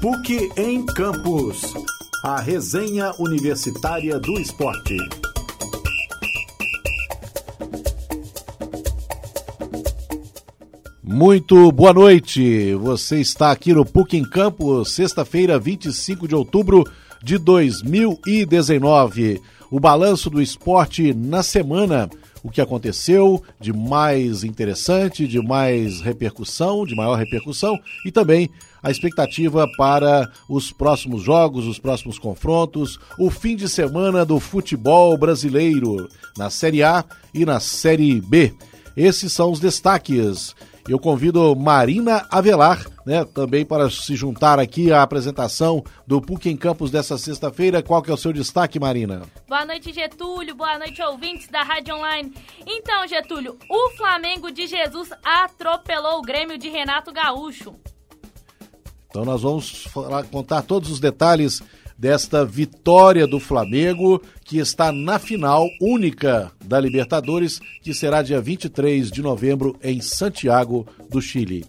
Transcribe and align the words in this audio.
PUC 0.00 0.48
em 0.56 0.86
Campus. 0.86 1.74
A 2.22 2.40
resenha 2.40 3.12
universitária 3.18 4.16
do 4.20 4.38
esporte. 4.38 4.96
Muito 11.02 11.72
boa 11.72 11.92
noite. 11.92 12.74
Você 12.74 13.20
está 13.20 13.50
aqui 13.50 13.74
no 13.74 13.84
PUC 13.84 14.16
em 14.16 14.22
Campos, 14.22 14.92
sexta-feira, 14.92 15.58
25 15.58 16.28
de 16.28 16.34
outubro 16.36 16.84
de 17.20 17.36
2019. 17.36 19.42
O 19.68 19.80
balanço 19.80 20.30
do 20.30 20.40
esporte 20.40 21.12
na 21.12 21.42
semana 21.42 22.08
o 22.42 22.50
que 22.50 22.60
aconteceu 22.60 23.42
de 23.60 23.72
mais 23.72 24.44
interessante, 24.44 25.26
de 25.26 25.40
mais 25.40 26.00
repercussão, 26.00 26.86
de 26.86 26.94
maior 26.94 27.16
repercussão 27.16 27.78
e 28.04 28.10
também 28.10 28.50
a 28.82 28.90
expectativa 28.90 29.66
para 29.76 30.30
os 30.48 30.72
próximos 30.72 31.22
jogos, 31.22 31.66
os 31.66 31.78
próximos 31.78 32.18
confrontos, 32.18 32.98
o 33.18 33.30
fim 33.30 33.56
de 33.56 33.68
semana 33.68 34.24
do 34.24 34.38
futebol 34.40 35.16
brasileiro 35.16 36.08
na 36.36 36.50
Série 36.50 36.82
A 36.82 37.04
e 37.34 37.44
na 37.44 37.60
Série 37.60 38.20
B. 38.20 38.54
Esses 38.96 39.32
são 39.32 39.52
os 39.52 39.60
destaques. 39.60 40.54
Eu 40.88 40.98
convido 40.98 41.54
Marina 41.54 42.26
Avelar, 42.30 42.84
né, 43.04 43.22
também 43.22 43.64
para 43.64 43.90
se 43.90 44.16
juntar 44.16 44.58
aqui 44.58 44.90
à 44.90 45.02
apresentação 45.02 45.84
do 46.06 46.18
PUC 46.18 46.48
em 46.48 46.56
Campos 46.56 46.90
dessa 46.90 47.18
sexta-feira. 47.18 47.82
Qual 47.82 48.02
que 48.02 48.10
é 48.10 48.14
o 48.14 48.16
seu 48.16 48.32
destaque, 48.32 48.80
Marina? 48.80 49.22
Boa 49.46 49.66
noite, 49.66 49.92
Getúlio. 49.92 50.54
Boa 50.54 50.78
noite, 50.78 51.02
ouvintes 51.02 51.46
da 51.48 51.62
Rádio 51.62 51.94
Online. 51.94 52.32
Então, 52.66 53.06
Getúlio, 53.06 53.58
o 53.68 53.90
Flamengo 53.98 54.50
de 54.50 54.66
Jesus 54.66 55.10
atropelou 55.22 56.20
o 56.20 56.22
Grêmio 56.22 56.56
de 56.56 56.70
Renato 56.70 57.12
Gaúcho. 57.12 57.74
Então 59.08 59.24
nós 59.24 59.42
vamos 59.42 59.84
falar, 59.84 60.24
contar 60.24 60.62
todos 60.62 60.90
os 60.90 61.00
detalhes 61.00 61.62
desta 61.98 62.44
vitória 62.44 63.26
do 63.26 63.40
Flamengo, 63.40 64.22
que 64.44 64.58
está 64.58 64.92
na 64.92 65.18
final 65.18 65.66
única 65.80 66.52
da 66.64 66.78
Libertadores, 66.78 67.60
que 67.82 67.92
será 67.92 68.22
dia 68.22 68.40
23 68.40 69.10
de 69.10 69.20
novembro 69.20 69.76
em 69.82 70.00
Santiago 70.00 70.86
do 71.10 71.20
Chile. 71.20 71.66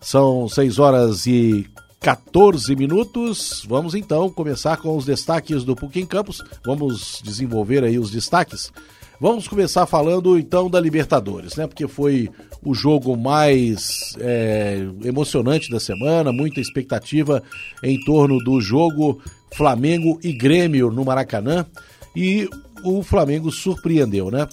São 0.00 0.48
6 0.48 0.78
horas 0.78 1.26
e 1.26 1.68
14 2.00 2.74
minutos. 2.74 3.64
Vamos 3.68 3.94
então 3.94 4.30
começar 4.30 4.76
com 4.78 4.96
os 4.96 5.04
destaques 5.04 5.64
do 5.64 5.76
PUC 5.76 6.00
em 6.00 6.06
Campos. 6.06 6.42
Vamos 6.64 7.20
desenvolver 7.22 7.84
aí 7.84 7.98
os 7.98 8.10
destaques. 8.10 8.72
Vamos 9.20 9.48
começar 9.48 9.84
falando 9.84 10.38
então 10.38 10.70
da 10.70 10.78
Libertadores, 10.78 11.56
né? 11.56 11.66
Porque 11.66 11.88
foi 11.88 12.30
o 12.62 12.72
jogo 12.72 13.16
mais 13.16 14.14
é, 14.20 14.86
emocionante 15.04 15.68
da 15.70 15.80
semana, 15.80 16.32
muita 16.32 16.60
expectativa 16.60 17.42
em 17.82 17.98
torno 18.04 18.38
do 18.38 18.60
jogo 18.60 19.20
Flamengo 19.52 20.20
e 20.22 20.32
Grêmio 20.32 20.92
no 20.92 21.04
Maracanã. 21.04 21.66
E 22.14 22.48
o 22.84 23.02
Flamengo 23.02 23.50
surpreendeu, 23.50 24.30
né? 24.30 24.46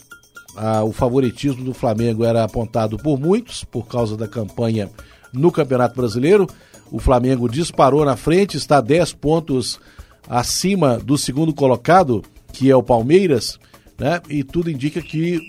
Ah, 0.57 0.83
o 0.83 0.91
favoritismo 0.91 1.63
do 1.63 1.73
Flamengo 1.73 2.23
era 2.23 2.43
apontado 2.43 2.97
por 2.97 3.19
muitos, 3.19 3.63
por 3.63 3.87
causa 3.87 4.17
da 4.17 4.27
campanha 4.27 4.89
no 5.31 5.51
Campeonato 5.51 5.95
Brasileiro. 5.95 6.47
O 6.91 6.97
Flamengo 6.97 7.47
disparou 7.47 8.03
na 8.03 8.15
frente, 8.15 8.57
está 8.57 8.81
10 8.81 9.13
pontos 9.13 9.79
acima 10.27 10.97
do 10.97 11.19
segundo 11.19 11.53
colocado, 11.53 12.23
que 12.51 12.71
é 12.71 12.75
o 12.75 12.81
Palmeiras 12.81 13.59
né? 13.97 14.21
E 14.29 14.43
tudo 14.43 14.69
indica 14.69 15.01
que, 15.01 15.41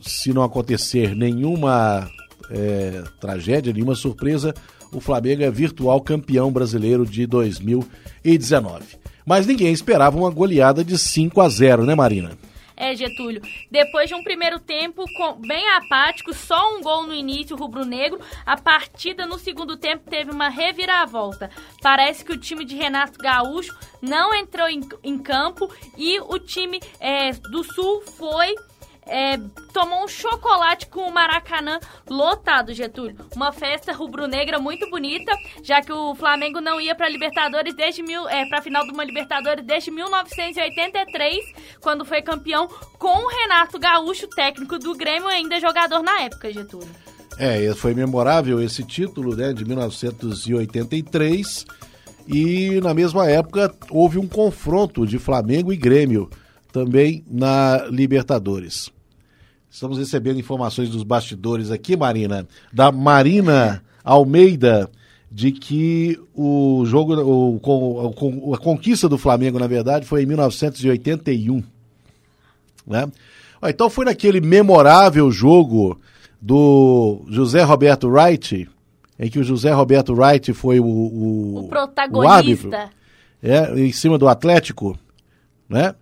se 0.00 0.32
não 0.32 0.42
acontecer 0.42 1.14
nenhuma 1.14 2.10
é, 2.50 3.02
tragédia, 3.20 3.72
nenhuma 3.72 3.94
surpresa, 3.94 4.54
o 4.92 5.00
Flamengo 5.00 5.42
é 5.42 5.50
virtual 5.50 6.00
campeão 6.00 6.52
brasileiro 6.52 7.06
de 7.06 7.26
2019. 7.26 8.84
Mas 9.24 9.46
ninguém 9.46 9.72
esperava 9.72 10.18
uma 10.18 10.30
goleada 10.30 10.84
de 10.84 10.98
5 10.98 11.40
a 11.40 11.48
0, 11.48 11.84
né, 11.84 11.94
Marina? 11.94 12.32
É, 12.82 12.96
Getúlio. 12.96 13.40
Depois 13.70 14.08
de 14.08 14.14
um 14.16 14.24
primeiro 14.24 14.58
tempo 14.58 15.04
bem 15.38 15.68
apático, 15.68 16.34
só 16.34 16.76
um 16.76 16.82
gol 16.82 17.04
no 17.06 17.14
início 17.14 17.54
rubro-negro, 17.56 18.18
a 18.44 18.56
partida 18.56 19.24
no 19.24 19.38
segundo 19.38 19.76
tempo 19.76 20.10
teve 20.10 20.32
uma 20.32 20.48
reviravolta. 20.48 21.48
Parece 21.80 22.24
que 22.24 22.32
o 22.32 22.36
time 22.36 22.64
de 22.64 22.74
Renato 22.74 23.20
Gaúcho 23.20 23.72
não 24.00 24.34
entrou 24.34 24.68
em, 24.68 24.80
em 25.04 25.16
campo 25.16 25.72
e 25.96 26.18
o 26.18 26.40
time 26.40 26.80
é, 26.98 27.30
do 27.30 27.62
Sul 27.62 28.02
foi 28.18 28.52
é, 29.06 29.36
tomou 29.72 30.04
um 30.04 30.08
chocolate 30.08 30.86
com 30.86 31.00
o 31.00 31.12
Maracanã 31.12 31.80
lotado, 32.08 32.72
Getúlio. 32.72 33.16
Uma 33.34 33.52
festa 33.52 33.92
rubro-negra 33.92 34.58
muito 34.58 34.88
bonita, 34.88 35.32
já 35.62 35.80
que 35.80 35.92
o 35.92 36.14
Flamengo 36.14 36.60
não 36.60 36.80
ia 36.80 36.94
para 36.94 37.08
Libertadores 37.08 37.74
desde 37.74 38.02
mil, 38.02 38.28
é, 38.28 38.46
para 38.46 38.62
final 38.62 38.84
de 38.84 38.92
uma 38.92 39.04
Libertadores 39.04 39.64
desde 39.64 39.90
1983, 39.90 41.44
quando 41.80 42.04
foi 42.04 42.22
campeão 42.22 42.68
com 42.98 43.24
o 43.24 43.28
Renato 43.28 43.78
Gaúcho, 43.78 44.28
técnico 44.28 44.78
do 44.78 44.94
Grêmio, 44.94 45.28
ainda 45.28 45.58
jogador 45.58 46.02
na 46.02 46.20
época, 46.20 46.52
Getúlio. 46.52 46.88
É, 47.38 47.74
foi 47.74 47.94
memorável 47.94 48.62
esse 48.62 48.84
título, 48.84 49.34
né, 49.34 49.52
de 49.52 49.64
1983. 49.64 51.64
E 52.28 52.80
na 52.80 52.94
mesma 52.94 53.28
época 53.28 53.74
houve 53.90 54.16
um 54.16 54.28
confronto 54.28 55.04
de 55.04 55.18
Flamengo 55.18 55.72
e 55.72 55.76
Grêmio 55.76 56.30
também 56.72 57.22
na 57.30 57.86
Libertadores. 57.90 58.90
Estamos 59.70 59.98
recebendo 59.98 60.40
informações 60.40 60.90
dos 60.90 61.02
bastidores 61.02 61.70
aqui, 61.70 61.96
Marina, 61.96 62.46
da 62.72 62.90
Marina 62.90 63.82
Almeida, 64.02 64.90
de 65.30 65.52
que 65.52 66.18
o 66.34 66.84
jogo, 66.84 67.14
o, 67.14 68.54
a 68.54 68.58
conquista 68.58 69.08
do 69.08 69.16
Flamengo, 69.16 69.58
na 69.58 69.66
verdade, 69.66 70.04
foi 70.04 70.22
em 70.22 70.26
1981. 70.26 71.62
Né? 72.86 73.10
Então 73.64 73.88
foi 73.88 74.04
naquele 74.04 74.40
memorável 74.40 75.30
jogo 75.30 75.98
do 76.40 77.22
José 77.28 77.62
Roberto 77.62 78.08
Wright, 78.08 78.68
em 79.18 79.30
que 79.30 79.38
o 79.38 79.44
José 79.44 79.70
Roberto 79.72 80.12
Wright 80.12 80.52
foi 80.52 80.80
o, 80.80 80.84
o, 80.84 81.58
o 81.60 81.68
protagonista. 81.68 82.26
O 82.26 82.28
árbitro, 82.28 82.70
é, 83.42 83.80
em 83.80 83.92
cima 83.92 84.18
do 84.18 84.28
Atlético, 84.28 84.98
né? 85.68 85.94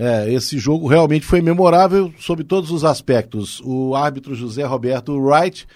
É, 0.00 0.32
esse 0.32 0.60
jogo 0.60 0.86
realmente 0.86 1.26
foi 1.26 1.42
memorável 1.42 2.14
sob 2.20 2.44
todos 2.44 2.70
os 2.70 2.84
aspectos. 2.84 3.60
O 3.64 3.96
árbitro 3.96 4.32
José 4.32 4.64
Roberto 4.64 5.18
Wright 5.18 5.66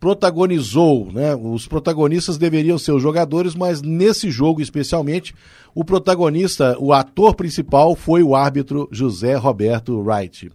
protagonizou, 0.00 1.12
né? 1.12 1.34
Os 1.34 1.68
protagonistas 1.68 2.38
deveriam 2.38 2.78
ser 2.78 2.92
os 2.92 3.02
jogadores, 3.02 3.54
mas 3.54 3.82
nesse 3.82 4.30
jogo 4.30 4.62
especialmente, 4.62 5.34
o 5.74 5.84
protagonista, 5.84 6.74
o 6.80 6.90
ator 6.90 7.34
principal 7.34 7.94
foi 7.94 8.22
o 8.22 8.34
árbitro 8.34 8.88
José 8.90 9.34
Roberto 9.34 10.00
Wright. 10.00 10.50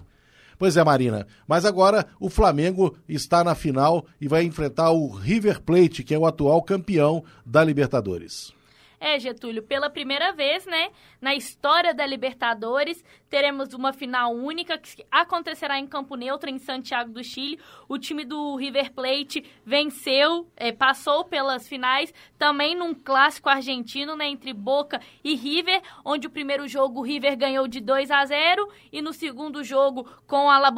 Pois 0.58 0.76
é, 0.76 0.84
Marina. 0.84 1.28
Mas 1.48 1.64
agora 1.64 2.08
o 2.20 2.28
Flamengo 2.28 2.96
está 3.08 3.44
na 3.44 3.54
final 3.54 4.04
e 4.20 4.28
vai 4.28 4.44
enfrentar 4.46 4.90
o 4.90 5.12
River 5.12 5.62
Plate, 5.62 6.04
que 6.04 6.16
é 6.16 6.18
o 6.18 6.26
atual 6.26 6.60
campeão 6.64 7.24
da 7.46 7.64
Libertadores. 7.64 8.52
É, 9.04 9.18
Getúlio, 9.18 9.64
pela 9.64 9.90
primeira 9.90 10.32
vez, 10.32 10.64
né, 10.68 10.92
na 11.20 11.34
história 11.34 11.92
da 11.92 12.06
Libertadores, 12.06 13.04
teremos 13.28 13.74
uma 13.74 13.92
final 13.92 14.32
única 14.32 14.78
que 14.78 15.04
acontecerá 15.10 15.80
em 15.80 15.88
Campo 15.88 16.14
Neutro, 16.16 16.52
em 16.52 16.60
Santiago 16.60 17.12
do 17.12 17.24
Chile. 17.24 17.60
O 17.90 17.98
time 17.98 18.24
do 18.24 18.56
River 18.56 18.94
Plate 18.94 19.44
venceu, 19.66 20.48
é, 20.56 20.72
passou 20.72 21.26
pelas 21.26 21.68
finais, 21.68 22.14
também 22.38 22.76
num 22.76 22.94
clássico 22.94 23.50
argentino, 23.50 24.16
né, 24.16 24.28
entre 24.28 24.54
Boca 24.54 25.02
e 25.24 25.34
River, 25.34 25.82
onde 26.06 26.28
o 26.28 26.32
primeiro 26.32 26.68
jogo 26.68 27.00
o 27.00 27.04
River 27.04 27.36
ganhou 27.36 27.68
de 27.68 27.82
2 27.82 28.12
a 28.12 28.24
0 28.24 28.72
e 28.92 29.02
no 29.02 29.14
segundo 29.14 29.64
jogo, 29.64 30.08
com 30.28 30.48
a 30.48 30.60
La 30.60 30.70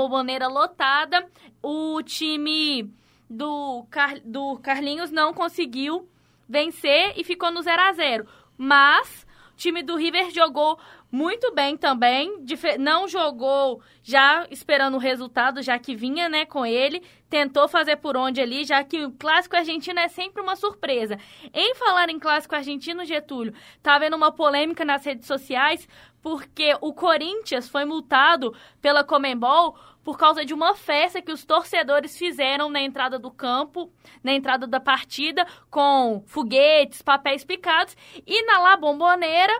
lotada, 0.48 1.30
o 1.62 2.02
time 2.02 2.90
do, 3.30 3.86
Car 3.90 4.18
do 4.24 4.58
Carlinhos 4.60 5.12
não 5.12 5.34
conseguiu 5.34 6.08
vencer 6.48 7.14
e 7.16 7.24
ficou 7.24 7.52
no 7.52 7.62
0 7.62 7.82
a 7.82 7.92
0 7.94 8.28
Mas 8.58 9.26
o 9.54 9.56
time 9.56 9.84
do 9.84 9.96
River 9.96 10.32
jogou 10.32 10.80
muito 11.14 11.54
bem 11.54 11.78
também, 11.78 12.44
não 12.80 13.08
jogou 13.08 13.84
já 14.02 14.48
esperando 14.50 14.96
o 14.96 15.00
resultado, 15.00 15.62
já 15.62 15.78
que 15.78 15.96
vinha 15.96 16.28
né, 16.28 16.44
com 16.44 16.66
ele, 16.66 17.04
tentou 17.30 17.68
fazer 17.68 17.98
por 17.98 18.18
onde 18.18 18.42
ali, 18.42 18.64
já 18.64 18.84
que 18.84 19.06
o 19.06 19.12
clássico 19.12 19.56
argentino 19.56 20.00
é 20.00 20.08
sempre 20.08 20.42
uma 20.42 20.56
surpresa. 20.56 21.20
Em 21.54 21.76
falar 21.76 22.10
em 22.10 22.18
clássico 22.18 22.56
argentino, 22.56 23.06
Getúlio, 23.06 23.54
tá 23.84 23.94
havendo 23.94 24.16
uma 24.16 24.32
polêmica 24.32 24.84
nas 24.84 25.06
redes 25.06 25.28
sociais, 25.28 25.88
porque 26.20 26.76
o 26.82 26.92
Corinthians 26.92 27.70
foi 27.70 27.86
multado 27.86 28.56
pela 28.82 29.04
Comembol 29.04 29.78
por 30.04 30.18
causa 30.18 30.44
de 30.44 30.54
uma 30.54 30.76
festa 30.76 31.22
que 31.22 31.32
os 31.32 31.46
torcedores 31.46 32.18
fizeram 32.18 32.70
na 32.70 32.82
entrada 32.82 33.18
do 33.18 33.32
campo, 33.32 33.92
na 34.24 34.34
entrada 34.34 34.68
da 34.68 34.80
partida, 34.80 35.48
com 35.70 36.24
foguetes, 36.28 37.02
papéis 37.02 37.44
picados, 37.44 37.96
e 38.26 38.46
na 38.46 38.60
La 38.60 38.76
Bombonera 38.76 39.54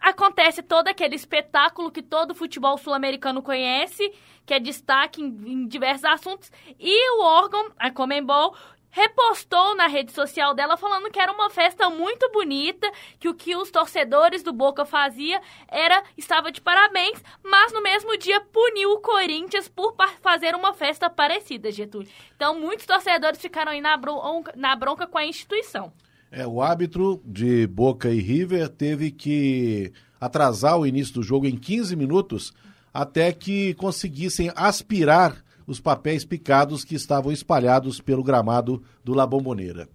acontece 0.00 0.62
todo 0.62 0.88
aquele 0.88 1.16
espetáculo 1.16 1.90
que 1.90 2.02
todo 2.02 2.34
futebol 2.34 2.78
sul-americano 2.78 3.42
conhece, 3.42 4.12
que 4.46 4.54
é 4.54 4.60
destaque 4.60 5.20
em, 5.20 5.26
em, 5.26 5.66
diversos 5.66 6.04
assuntos, 6.04 6.50
e 6.78 7.10
o 7.16 7.22
órgão, 7.22 7.70
a 7.78 7.90
Comembol, 7.90 8.54
repostou 8.98 9.76
na 9.76 9.86
rede 9.86 10.10
social 10.10 10.54
dela 10.54 10.76
falando 10.76 11.10
que 11.10 11.20
era 11.20 11.30
uma 11.30 11.48
festa 11.48 11.88
muito 11.88 12.28
bonita, 12.32 12.90
que 13.20 13.28
o 13.28 13.34
que 13.34 13.54
os 13.54 13.70
torcedores 13.70 14.42
do 14.42 14.52
Boca 14.52 14.84
fazia 14.84 15.40
era 15.68 16.02
estava 16.16 16.50
de 16.50 16.60
parabéns, 16.60 17.22
mas 17.44 17.72
no 17.72 17.80
mesmo 17.80 18.18
dia 18.18 18.40
puniu 18.40 18.90
o 18.90 19.00
Corinthians 19.00 19.68
por 19.68 19.94
fazer 20.20 20.54
uma 20.56 20.74
festa 20.74 21.08
parecida, 21.08 21.70
Getúlio. 21.70 22.08
Então 22.34 22.58
muitos 22.58 22.86
torcedores 22.86 23.40
ficaram 23.40 23.70
aí 23.70 23.80
na 23.80 23.96
bronca, 23.96 24.52
na 24.56 24.74
bronca 24.74 25.06
com 25.06 25.18
a 25.18 25.24
instituição. 25.24 25.92
É, 26.30 26.44
o 26.46 26.60
árbitro 26.60 27.22
de 27.24 27.68
Boca 27.68 28.10
e 28.10 28.20
River 28.20 28.68
teve 28.68 29.12
que 29.12 29.92
atrasar 30.20 30.76
o 30.76 30.86
início 30.86 31.14
do 31.14 31.22
jogo 31.22 31.46
em 31.46 31.56
15 31.56 31.94
minutos 31.94 32.52
até 32.92 33.32
que 33.32 33.74
conseguissem 33.74 34.50
aspirar 34.56 35.42
os 35.68 35.78
papéis 35.78 36.24
picados 36.24 36.82
que 36.82 36.94
estavam 36.94 37.30
espalhados 37.30 38.00
pelo 38.00 38.24
gramado 38.24 38.82
do 39.04 39.12
La 39.12 39.26
Bombonera. 39.26 39.86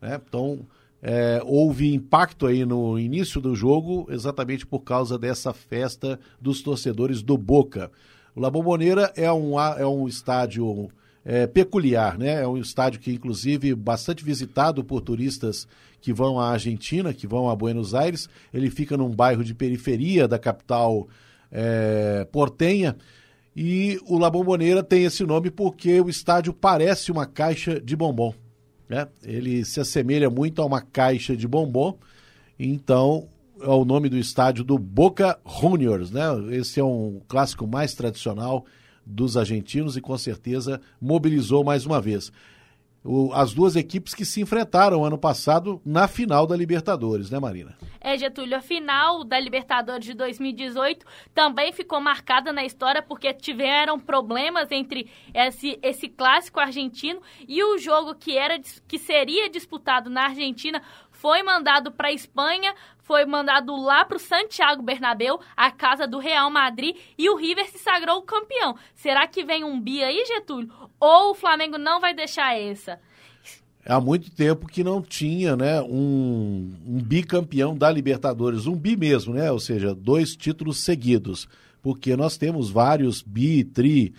Né? 0.00 0.20
Então, 0.28 0.66
é, 1.00 1.40
houve 1.44 1.94
impacto 1.94 2.44
aí 2.44 2.66
no 2.66 2.98
início 2.98 3.40
do 3.40 3.54
jogo, 3.54 4.08
exatamente 4.10 4.66
por 4.66 4.80
causa 4.80 5.16
dessa 5.16 5.54
festa 5.54 6.18
dos 6.40 6.60
torcedores 6.60 7.22
do 7.22 7.38
Boca. 7.38 7.88
O 8.34 8.40
La 8.40 8.50
Bombonera 8.50 9.12
é 9.14 9.32
um, 9.32 9.58
é 9.60 9.86
um 9.86 10.08
estádio 10.08 10.90
é, 11.24 11.46
peculiar, 11.46 12.18
né? 12.18 12.42
É 12.42 12.48
um 12.48 12.56
estádio 12.56 12.98
que, 12.98 13.12
inclusive, 13.12 13.76
bastante 13.76 14.24
visitado 14.24 14.82
por 14.82 15.02
turistas 15.02 15.68
que 16.00 16.12
vão 16.12 16.40
à 16.40 16.50
Argentina, 16.50 17.14
que 17.14 17.28
vão 17.28 17.48
a 17.48 17.54
Buenos 17.54 17.94
Aires. 17.94 18.28
Ele 18.52 18.70
fica 18.70 18.96
num 18.96 19.10
bairro 19.10 19.44
de 19.44 19.54
periferia 19.54 20.26
da 20.26 20.36
capital 20.36 21.06
é, 21.52 22.26
portenha 22.32 22.96
e 23.54 24.00
o 24.06 24.18
La 24.18 24.30
Bombonera 24.30 24.82
tem 24.82 25.04
esse 25.04 25.24
nome 25.24 25.50
porque 25.50 26.00
o 26.00 26.08
estádio 26.08 26.52
parece 26.52 27.12
uma 27.12 27.26
caixa 27.26 27.80
de 27.80 27.94
bombom. 27.94 28.34
Né? 28.88 29.06
Ele 29.22 29.64
se 29.64 29.80
assemelha 29.80 30.30
muito 30.30 30.62
a 30.62 30.64
uma 30.64 30.80
caixa 30.80 31.36
de 31.36 31.46
bombom. 31.46 31.98
Então, 32.58 33.28
é 33.60 33.68
o 33.68 33.84
nome 33.84 34.08
do 34.08 34.16
estádio 34.16 34.64
do 34.64 34.78
Boca 34.78 35.38
Juniors. 35.60 36.10
Né? 36.10 36.22
Esse 36.52 36.80
é 36.80 36.84
um 36.84 37.20
clássico 37.28 37.66
mais 37.66 37.94
tradicional 37.94 38.64
dos 39.04 39.36
argentinos 39.36 39.96
e 39.96 40.00
com 40.00 40.16
certeza 40.16 40.80
mobilizou 41.00 41.64
mais 41.64 41.84
uma 41.84 42.00
vez 42.00 42.32
o, 43.04 43.32
as 43.32 43.52
duas 43.52 43.76
equipes 43.76 44.14
que 44.14 44.24
se 44.24 44.40
enfrentaram 44.40 45.04
ano 45.04 45.18
passado 45.18 45.80
na 45.84 46.06
final 46.06 46.46
da 46.46 46.56
Libertadores, 46.56 47.30
né, 47.30 47.38
Marina? 47.38 47.76
É, 48.00 48.16
Getúlio, 48.16 48.56
a 48.56 48.60
final 48.60 49.24
da 49.24 49.38
Libertadores 49.38 50.04
de 50.04 50.14
2018 50.14 51.04
também 51.34 51.72
ficou 51.72 52.00
marcada 52.00 52.52
na 52.52 52.64
história 52.64 53.02
porque 53.02 53.32
tiveram 53.32 53.98
problemas 53.98 54.70
entre 54.70 55.10
esse, 55.34 55.78
esse 55.82 56.08
clássico 56.08 56.60
argentino 56.60 57.20
e 57.46 57.62
o 57.62 57.78
jogo 57.78 58.14
que, 58.14 58.36
era, 58.36 58.60
que 58.86 58.98
seria 58.98 59.48
disputado 59.48 60.08
na 60.08 60.24
Argentina 60.24 60.82
foi 61.10 61.40
mandado 61.44 61.92
para 61.92 62.08
a 62.08 62.12
Espanha, 62.12 62.74
foi 63.02 63.26
mandado 63.26 63.74
lá 63.76 64.04
para 64.04 64.16
o 64.16 64.20
Santiago 64.20 64.82
Bernabéu, 64.82 65.40
a 65.56 65.70
casa 65.70 66.06
do 66.06 66.18
Real 66.18 66.50
Madrid, 66.50 66.96
e 67.18 67.28
o 67.28 67.36
River 67.36 67.68
se 67.70 67.78
sagrou 67.78 68.22
campeão. 68.22 68.76
Será 68.94 69.26
que 69.26 69.44
vem 69.44 69.64
um 69.64 69.80
bi 69.80 70.02
aí, 70.02 70.24
Getúlio? 70.26 70.72
Ou 70.98 71.32
o 71.32 71.34
Flamengo 71.34 71.78
não 71.78 72.00
vai 72.00 72.14
deixar 72.14 72.58
essa? 72.58 72.98
Há 73.84 74.00
muito 74.00 74.30
tempo 74.30 74.68
que 74.68 74.84
não 74.84 75.02
tinha 75.02 75.56
né, 75.56 75.82
um, 75.82 76.72
um 76.86 77.02
bicampeão 77.02 77.76
da 77.76 77.90
Libertadores, 77.90 78.66
um 78.66 78.76
bi 78.76 78.96
mesmo, 78.96 79.34
né? 79.34 79.50
Ou 79.50 79.58
seja, 79.58 79.92
dois 79.92 80.36
títulos 80.36 80.84
seguidos. 80.84 81.48
Porque 81.82 82.16
nós 82.16 82.36
temos 82.36 82.70
vários 82.70 83.22
bi, 83.22 83.64
tri 83.64 84.14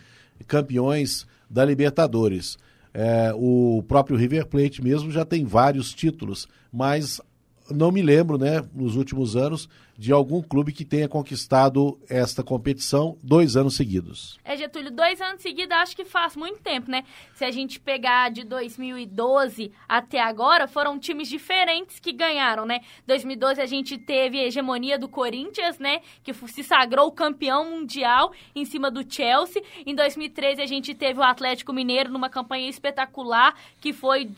campeões 0.47 1.25
da 1.49 1.63
Libertadores. 1.63 2.57
É, 2.93 3.31
o 3.35 3.81
próprio 3.87 4.17
River 4.17 4.45
Plate 4.47 4.83
mesmo 4.83 5.09
já 5.09 5.23
tem 5.23 5.45
vários 5.45 5.93
títulos, 5.93 6.47
mas 6.71 7.21
não 7.73 7.91
me 7.91 8.01
lembro, 8.01 8.37
né, 8.37 8.63
nos 8.73 8.95
últimos 8.95 9.35
anos, 9.35 9.67
de 9.97 10.11
algum 10.11 10.41
clube 10.41 10.71
que 10.71 10.83
tenha 10.83 11.07
conquistado 11.07 11.99
esta 12.09 12.43
competição 12.43 13.17
dois 13.21 13.55
anos 13.55 13.75
seguidos. 13.75 14.39
É, 14.43 14.57
Getúlio, 14.57 14.91
dois 14.91 15.21
anos 15.21 15.41
seguidos 15.41 15.75
acho 15.77 15.95
que 15.95 16.03
faz 16.03 16.35
muito 16.35 16.59
tempo, 16.61 16.89
né? 16.89 17.03
Se 17.35 17.45
a 17.45 17.51
gente 17.51 17.79
pegar 17.79 18.31
de 18.31 18.43
2012 18.43 19.71
até 19.87 20.19
agora, 20.19 20.67
foram 20.67 20.97
times 20.97 21.27
diferentes 21.27 21.99
que 21.99 22.11
ganharam, 22.11 22.65
né? 22.65 22.81
2012 23.05 23.61
a 23.61 23.65
gente 23.65 23.97
teve 23.97 24.39
a 24.39 24.45
hegemonia 24.45 24.97
do 24.97 25.07
Corinthians, 25.07 25.77
né? 25.77 26.01
Que 26.23 26.33
se 26.33 26.63
sagrou 26.63 27.11
campeão 27.11 27.69
mundial 27.69 28.33
em 28.55 28.65
cima 28.65 28.89
do 28.89 29.03
Chelsea. 29.07 29.61
Em 29.85 29.93
2013 29.93 30.61
a 30.61 30.65
gente 30.65 30.95
teve 30.95 31.19
o 31.19 31.23
Atlético 31.23 31.71
Mineiro 31.71 32.11
numa 32.11 32.29
campanha 32.29 32.67
espetacular 32.69 33.55
que 33.79 33.93
foi 33.93 34.31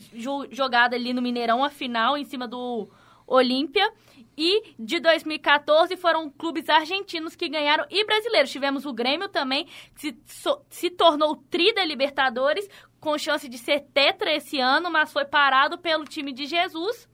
jogada 0.50 0.96
ali 0.96 1.14
no 1.14 1.22
Mineirão 1.22 1.64
a 1.64 1.70
final 1.70 2.16
em 2.18 2.24
cima 2.24 2.46
do 2.46 2.88
Olímpia. 3.26 3.90
E 4.38 4.74
de 4.78 5.00
2014 5.00 5.96
foram 5.96 6.28
clubes 6.28 6.68
argentinos 6.68 7.34
que 7.34 7.48
ganharam 7.48 7.86
e 7.90 8.04
brasileiros. 8.04 8.50
Tivemos 8.50 8.84
o 8.84 8.92
Grêmio 8.92 9.28
também, 9.28 9.66
que 9.94 10.00
se, 10.00 10.18
so, 10.26 10.60
se 10.68 10.90
tornou 10.90 11.36
tri 11.50 11.72
da 11.72 11.82
Libertadores, 11.84 12.68
com 13.00 13.16
chance 13.16 13.48
de 13.48 13.56
ser 13.56 13.80
tetra 13.94 14.34
esse 14.34 14.60
ano, 14.60 14.90
mas 14.90 15.10
foi 15.10 15.24
parado 15.24 15.78
pelo 15.78 16.04
time 16.04 16.32
de 16.32 16.44
Jesus. 16.44 17.08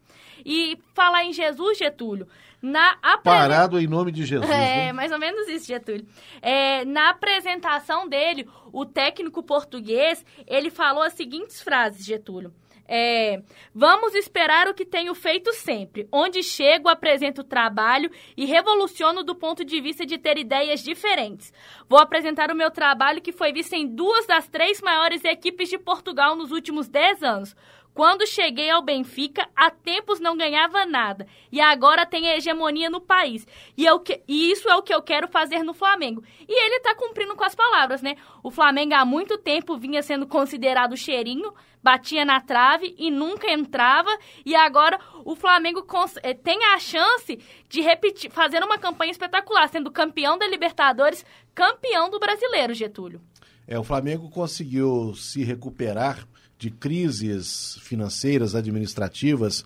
E 0.44 0.76
falar 0.94 1.24
em 1.24 1.32
Jesus, 1.32 1.78
Getúlio, 1.78 2.26
na 2.60 2.96
Parado 3.22 3.78
em 3.78 3.86
nome 3.86 4.10
de 4.10 4.24
Jesus. 4.24 4.50
É, 4.50 4.86
né? 4.86 4.92
mais 4.92 5.12
ou 5.12 5.18
menos 5.18 5.48
isso, 5.48 5.66
Getúlio. 5.66 6.06
É, 6.40 6.84
na 6.84 7.10
apresentação 7.10 8.08
dele, 8.08 8.48
o 8.72 8.84
técnico 8.84 9.42
português, 9.42 10.24
ele 10.46 10.70
falou 10.70 11.02
as 11.02 11.12
seguintes 11.12 11.60
frases, 11.60 12.04
Getúlio. 12.04 12.52
É, 12.94 13.40
vamos 13.74 14.14
esperar 14.14 14.68
o 14.68 14.74
que 14.74 14.84
tenho 14.84 15.14
feito 15.14 15.50
sempre. 15.54 16.06
Onde 16.12 16.42
chego, 16.42 16.90
apresento 16.90 17.42
trabalho 17.42 18.10
e 18.36 18.44
revoluciono 18.44 19.24
do 19.24 19.34
ponto 19.34 19.64
de 19.64 19.80
vista 19.80 20.04
de 20.04 20.18
ter 20.18 20.36
ideias 20.36 20.82
diferentes. 20.84 21.54
Vou 21.88 21.98
apresentar 21.98 22.50
o 22.50 22.54
meu 22.54 22.70
trabalho 22.70 23.22
que 23.22 23.32
foi 23.32 23.50
visto 23.50 23.72
em 23.72 23.86
duas 23.86 24.26
das 24.26 24.46
três 24.46 24.82
maiores 24.82 25.24
equipes 25.24 25.70
de 25.70 25.78
Portugal 25.78 26.36
nos 26.36 26.52
últimos 26.52 26.86
dez 26.86 27.22
anos. 27.22 27.56
Quando 27.94 28.26
cheguei 28.26 28.70
ao 28.70 28.82
Benfica, 28.82 29.48
há 29.54 29.70
tempos 29.70 30.18
não 30.18 30.36
ganhava 30.36 30.86
nada 30.86 31.26
e 31.50 31.60
agora 31.60 32.06
tem 32.06 32.28
a 32.28 32.36
hegemonia 32.36 32.88
no 32.88 33.00
país. 33.00 33.46
E, 33.76 33.84
eu 33.84 34.00
que, 34.00 34.22
e 34.26 34.50
isso 34.50 34.68
é 34.68 34.76
o 34.76 34.82
que 34.82 34.94
eu 34.94 35.02
quero 35.02 35.28
fazer 35.28 35.62
no 35.62 35.74
Flamengo. 35.74 36.22
E 36.48 36.64
ele 36.64 36.76
está 36.76 36.94
cumprindo 36.94 37.36
com 37.36 37.44
as 37.44 37.54
palavras, 37.54 38.00
né? 38.00 38.16
O 38.42 38.50
Flamengo 38.50 38.94
há 38.94 39.04
muito 39.04 39.36
tempo 39.36 39.76
vinha 39.76 40.02
sendo 40.02 40.26
considerado 40.26 40.96
cheirinho, 40.96 41.52
batia 41.82 42.24
na 42.24 42.40
trave 42.40 42.94
e 42.98 43.10
nunca 43.10 43.50
entrava. 43.50 44.10
E 44.44 44.54
agora 44.54 44.98
o 45.24 45.34
Flamengo 45.34 45.84
eh, 46.22 46.34
tem 46.34 46.64
a 46.66 46.78
chance 46.78 47.38
de 47.68 47.80
repetir, 47.80 48.30
fazer 48.30 48.62
uma 48.62 48.78
campanha 48.78 49.10
espetacular, 49.10 49.68
sendo 49.68 49.90
campeão 49.90 50.38
da 50.38 50.46
Libertadores, 50.46 51.24
campeão 51.54 52.10
do 52.10 52.20
Brasileiro, 52.20 52.74
Getúlio. 52.74 53.20
É, 53.66 53.78
o 53.78 53.84
Flamengo 53.84 54.28
conseguiu 54.28 55.14
se 55.14 55.42
recuperar 55.42 56.26
de 56.58 56.70
crises 56.70 57.78
financeiras, 57.80 58.54
administrativas, 58.54 59.64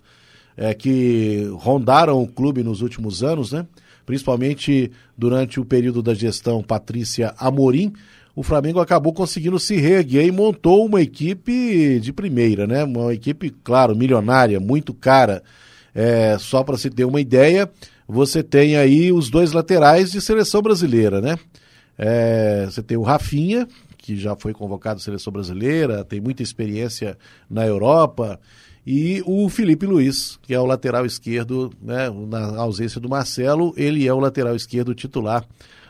é, 0.55 0.73
que 0.73 1.47
rondaram 1.53 2.21
o 2.21 2.27
clube 2.27 2.63
nos 2.63 2.81
últimos 2.81 3.23
anos, 3.23 3.51
né? 3.51 3.67
principalmente 4.07 4.91
durante 5.17 5.59
o 5.59 5.65
período 5.65 6.01
da 6.01 6.13
gestão 6.13 6.63
Patrícia 6.63 7.35
Amorim, 7.37 7.93
o 8.37 8.43
Flamengo 8.43 8.79
acabou 8.79 9.11
conseguindo 9.13 9.57
se 9.57 9.77
reerguer 9.77 10.27
e 10.27 10.31
montou 10.31 10.85
uma 10.85 11.01
equipe 11.01 11.99
de 11.99 12.13
primeira, 12.13 12.67
né? 12.67 12.83
Uma 12.83 13.11
equipe, 13.11 13.49
claro, 13.63 13.95
milionária, 13.95 14.59
muito 14.59 14.93
cara. 14.93 15.41
É, 15.93 16.37
só 16.37 16.63
para 16.63 16.77
se 16.77 16.91
ter 16.91 17.03
uma 17.03 17.19
ideia, 17.19 17.67
você 18.07 18.43
tem 18.43 18.77
aí 18.77 19.11
os 19.11 19.31
dois 19.31 19.53
laterais 19.53 20.11
de 20.11 20.21
seleção 20.21 20.61
brasileira, 20.61 21.19
né? 21.19 21.35
É, 21.97 22.67
você 22.69 22.83
tem 22.83 22.95
o 22.95 23.01
Rafinha, 23.01 23.67
que 23.97 24.15
já 24.15 24.35
foi 24.35 24.53
convocado 24.53 24.97
à 24.97 25.03
seleção 25.03 25.33
brasileira, 25.33 26.03
tem 26.03 26.21
muita 26.21 26.43
experiência 26.43 27.17
na 27.49 27.65
Europa, 27.65 28.39
e 28.85 29.23
o 29.25 29.49
Felipe 29.49 29.87
Luiz, 29.87 30.37
que 30.43 30.53
é 30.53 30.59
o 30.59 30.65
lateral 30.67 31.07
esquerdo, 31.07 31.73
né, 31.81 32.07
na 32.29 32.61
ausência 32.61 33.01
do 33.01 33.09
Marcelo, 33.09 33.73
ele 33.75 34.07
é 34.07 34.13
o 34.13 34.19
lateral 34.19 34.55
esquerdo 34.55 34.93
titular 34.93 35.43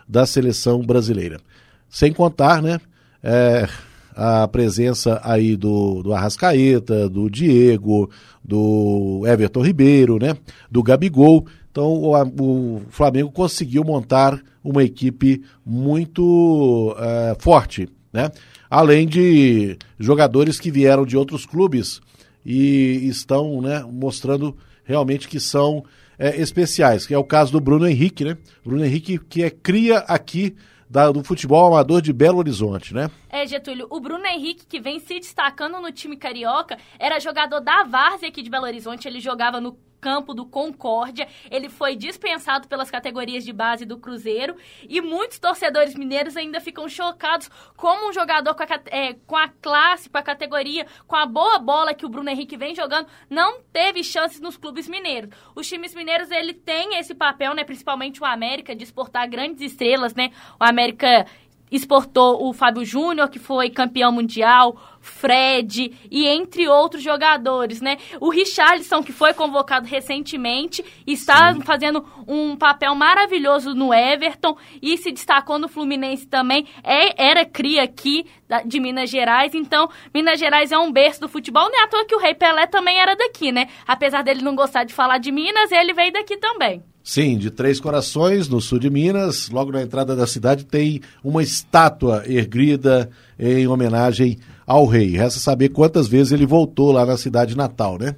da 0.08 0.26
seleção 0.26 0.82
brasileira. 0.82 1.42
Sem 1.90 2.12
contar, 2.12 2.62
né, 2.62 2.80
é, 3.24 3.68
a 4.16 4.48
presença 4.48 5.20
aí 5.24 5.56
do, 5.56 6.04
do 6.04 6.14
Arrascaeta, 6.14 7.10
do 7.10 7.30
Diego, 7.30 8.10
do 8.44 9.24
Everton 9.26 9.62
Ribeiro, 9.62 10.18
né, 10.20 10.36
do 10.70 10.84
Gabigol. 10.84 11.46
Então 11.72 11.88
o, 11.88 12.16
o 12.16 12.82
Flamengo 12.90 13.32
conseguiu 13.32 13.84
montar 13.84 14.40
uma 14.64 14.84
equipe 14.84 15.44
muito 15.66 16.96
é, 17.00 17.36
forte 17.40 17.88
né? 18.12 18.32
Além 18.70 19.08
de 19.08 19.78
jogadores 20.00 20.60
que 20.60 20.72
vieram 20.72 21.06
de 21.06 21.16
outros 21.16 21.46
clubes 21.46 22.02
e 22.46 23.08
estão 23.08 23.62
né, 23.62 23.86
mostrando 23.90 24.58
realmente 24.84 25.28
que 25.28 25.40
são 25.40 25.84
é, 26.18 26.42
especiais, 26.42 27.06
que 27.06 27.14
é 27.14 27.18
o 27.18 27.24
caso 27.24 27.52
do 27.52 27.62
Bruno 27.62 27.88
Henrique, 27.88 28.24
né? 28.24 28.38
Bruno 28.66 28.84
Henrique 28.84 29.20
que 29.20 29.44
é 29.44 29.50
cria 29.50 30.00
aqui 30.00 30.56
da, 30.90 31.12
do 31.12 31.24
futebol 31.24 31.68
amador 31.68 32.02
de 32.02 32.14
Belo 32.14 32.40
Horizonte, 32.40 32.94
né? 32.94 33.10
É, 33.30 33.46
Getúlio, 33.46 33.88
o 33.90 34.00
Bruno 34.00 34.26
Henrique, 34.26 34.66
que 34.66 34.80
vem 34.80 35.00
se 35.00 35.20
destacando 35.20 35.80
no 35.82 35.92
time 35.92 36.16
carioca, 36.16 36.78
era 36.98 37.20
jogador 37.20 37.60
da 37.60 37.84
Várzea 37.84 38.30
aqui 38.30 38.42
de 38.42 38.50
Belo 38.50 38.66
Horizonte, 38.66 39.08
ele 39.08 39.20
jogava 39.20 39.60
no 39.60 39.78
campo 40.00 40.34
do 40.34 40.46
Concórdia. 40.46 41.28
Ele 41.50 41.70
foi 41.70 41.96
dispensado 41.96 42.68
pelas 42.68 42.90
categorias 42.90 43.44
de 43.44 43.54
base 43.54 43.86
do 43.86 43.98
Cruzeiro 43.98 44.56
e 44.88 45.02
muitos 45.02 45.40
torcedores 45.40 45.96
mineiros 45.96 46.38
ainda 46.38 46.60
ficam 46.60 46.88
chocados 46.88 47.50
como 47.76 48.10
um 48.10 48.14
jogador 48.14 48.56
com 48.56 48.64
a, 48.64 48.68
é, 48.88 49.14
com 49.26 49.36
a 49.36 49.48
classe, 49.50 50.10
com 50.10 50.18
a 50.18 50.24
categoria, 50.24 50.86
com 51.06 51.16
a 51.16 51.26
boa 51.26 51.60
bola 51.60 51.94
que 51.94 52.06
o 52.06 52.10
Bruno 52.10 52.30
Henrique 52.30 52.58
vem 52.58 52.76
jogando, 52.76 53.08
não 53.30 53.62
teve 53.74 54.04
chances 54.04 54.40
nos 54.40 54.58
clubes 54.58 54.88
mineiros. 54.88 55.30
Os 55.56 55.68
times 55.68 55.94
mineiros, 55.94 56.32
ele 56.32 56.54
tem 56.54 56.98
esse 56.98 57.14
papel, 57.14 57.54
né, 57.54 57.64
principalmente 57.64 58.22
o 58.22 58.26
América, 58.26 58.76
de 58.76 58.84
exportar 58.84 59.30
grandes 59.30 59.62
estrelas, 59.62 60.14
né? 60.14 60.32
O 60.60 60.64
América 60.64 61.26
exportou 61.72 62.48
o 62.48 62.54
Fábio 62.54 62.86
Júnior, 62.86 63.30
que 63.30 63.40
foi 63.40 63.70
campeão 63.70 64.12
mundial, 64.12 64.78
Fred 65.02 65.94
e 66.12 66.28
entre 66.28 66.68
outros 66.68 67.02
jogadores, 67.02 67.82
né? 67.82 67.98
O 68.20 68.30
Richarlison, 68.30 69.02
que 69.02 69.12
foi 69.12 69.34
convocado 69.34 69.88
recentemente, 69.88 70.84
está 71.06 71.54
Sim. 71.54 71.62
fazendo 71.62 72.06
um 72.28 72.56
papel 72.56 72.94
maravilhoso 72.94 73.74
no 73.74 73.94
Everton 73.94 74.58
e 74.82 74.98
se 74.98 75.12
destacou 75.12 75.58
no 75.58 75.68
Fluminense 75.68 76.28
também. 76.28 76.68
É, 76.84 77.30
era 77.30 77.46
cria 77.46 77.84
aqui 77.84 78.26
de 78.66 78.80
Minas 78.80 79.10
Gerais, 79.10 79.54
então 79.54 79.90
Minas 80.14 80.40
Gerais 80.40 80.72
é 80.72 80.78
um 80.78 80.92
berço 80.92 81.22
do 81.22 81.30
futebol. 81.30 81.70
Não 81.70 81.80
é 81.80 81.84
à 81.84 81.88
toa 81.88 82.06
que 82.06 82.16
o 82.16 82.20
Rei 82.20 82.34
Pelé 82.34 82.68
também 82.68 82.98
era 82.98 83.16
daqui, 83.16 83.52
né? 83.52 83.68
Apesar 83.88 84.24
dele 84.24 84.42
não 84.42 84.56
gostar 84.56 84.84
de 84.84 84.94
falar 84.94 85.18
de 85.18 85.32
Minas, 85.32 85.72
ele 85.72 85.94
veio 85.94 86.12
daqui 86.12 86.38
também. 86.38 86.84
Sim, 87.08 87.38
de 87.38 87.50
Três 87.50 87.80
Corações, 87.80 88.50
no 88.50 88.60
sul 88.60 88.80
de 88.80 88.90
Minas, 88.90 89.50
logo 89.50 89.72
na 89.72 89.82
entrada 89.82 90.14
da 90.14 90.28
cidade, 90.28 90.66
tem 90.66 91.00
uma 91.24 91.42
estátua 91.42 92.26
erguida 92.28 93.10
em 93.40 93.66
homenagem 93.66 94.38
ao 94.66 94.86
rei. 94.86 95.16
Resta 95.16 95.40
saber 95.40 95.70
quantas 95.70 96.06
vezes 96.10 96.34
ele 96.34 96.46
voltou 96.46 96.92
lá 96.92 97.06
na 97.06 97.16
cidade 97.16 97.56
natal, 97.56 97.98
né? 97.98 98.14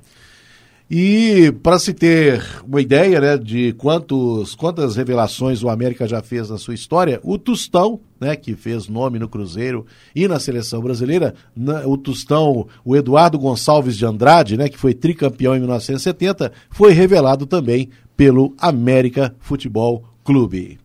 E 0.89 1.51
para 1.61 1.77
se 1.77 1.93
ter 1.93 2.43
uma 2.67 2.81
ideia 2.81 3.21
né, 3.21 3.37
de 3.37 3.73
quantos, 3.73 4.55
quantas 4.55 4.95
revelações 4.95 5.61
o 5.61 5.69
América 5.69 6.07
já 6.07 6.23
fez 6.23 6.49
na 6.49 6.57
sua 6.57 6.73
história, 6.73 7.19
o 7.23 7.37
Tustão, 7.37 7.99
né, 8.19 8.35
que 8.35 8.55
fez 8.55 8.87
nome 8.87 9.19
no 9.19 9.29
Cruzeiro 9.29 9.85
e 10.15 10.27
na 10.27 10.39
seleção 10.39 10.81
brasileira, 10.81 11.35
na, 11.55 11.87
o 11.87 11.95
Tustão, 11.95 12.67
o 12.83 12.95
Eduardo 12.95 13.37
Gonçalves 13.37 13.95
de 13.95 14.03
Andrade, 14.03 14.57
né, 14.57 14.67
que 14.67 14.79
foi 14.79 14.95
tricampeão 14.95 15.55
em 15.55 15.59
1970, 15.59 16.51
foi 16.71 16.91
revelado 16.91 17.45
também 17.45 17.89
pelo 18.17 18.55
América 18.57 19.35
Futebol 19.39 20.03
Clube. 20.23 20.79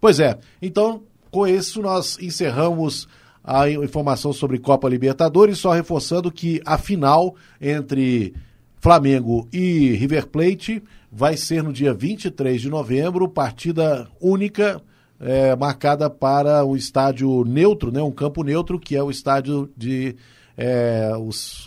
Pois 0.00 0.18
é, 0.18 0.38
então 0.62 1.02
com 1.30 1.46
isso 1.46 1.82
nós 1.82 2.18
encerramos 2.20 3.06
a 3.44 3.70
informação 3.70 4.32
sobre 4.32 4.58
Copa 4.58 4.88
Libertadores, 4.88 5.58
só 5.58 5.72
reforçando 5.72 6.30
que 6.30 6.60
a 6.64 6.78
final 6.78 7.34
entre 7.60 8.34
Flamengo 8.80 9.46
e 9.52 9.92
River 9.92 10.26
Plate 10.26 10.82
vai 11.12 11.36
ser 11.36 11.62
no 11.62 11.72
dia 11.72 11.92
23 11.92 12.60
de 12.60 12.70
novembro, 12.70 13.28
partida 13.28 14.08
única 14.18 14.80
é, 15.20 15.54
marcada 15.54 16.08
para 16.08 16.64
o 16.64 16.74
estádio 16.74 17.44
neutro, 17.44 17.92
né, 17.92 18.00
um 18.00 18.10
campo 18.10 18.42
neutro, 18.42 18.80
que 18.80 18.96
é 18.96 19.02
o 19.02 19.10
estádio 19.10 19.70
de 19.76 20.16
é, 20.56 21.12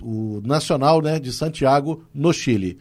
o 0.02 0.42
Nacional 0.44 1.02
né, 1.02 1.20
de 1.20 1.32
Santiago, 1.32 2.04
no 2.14 2.34
Chile. 2.34 2.80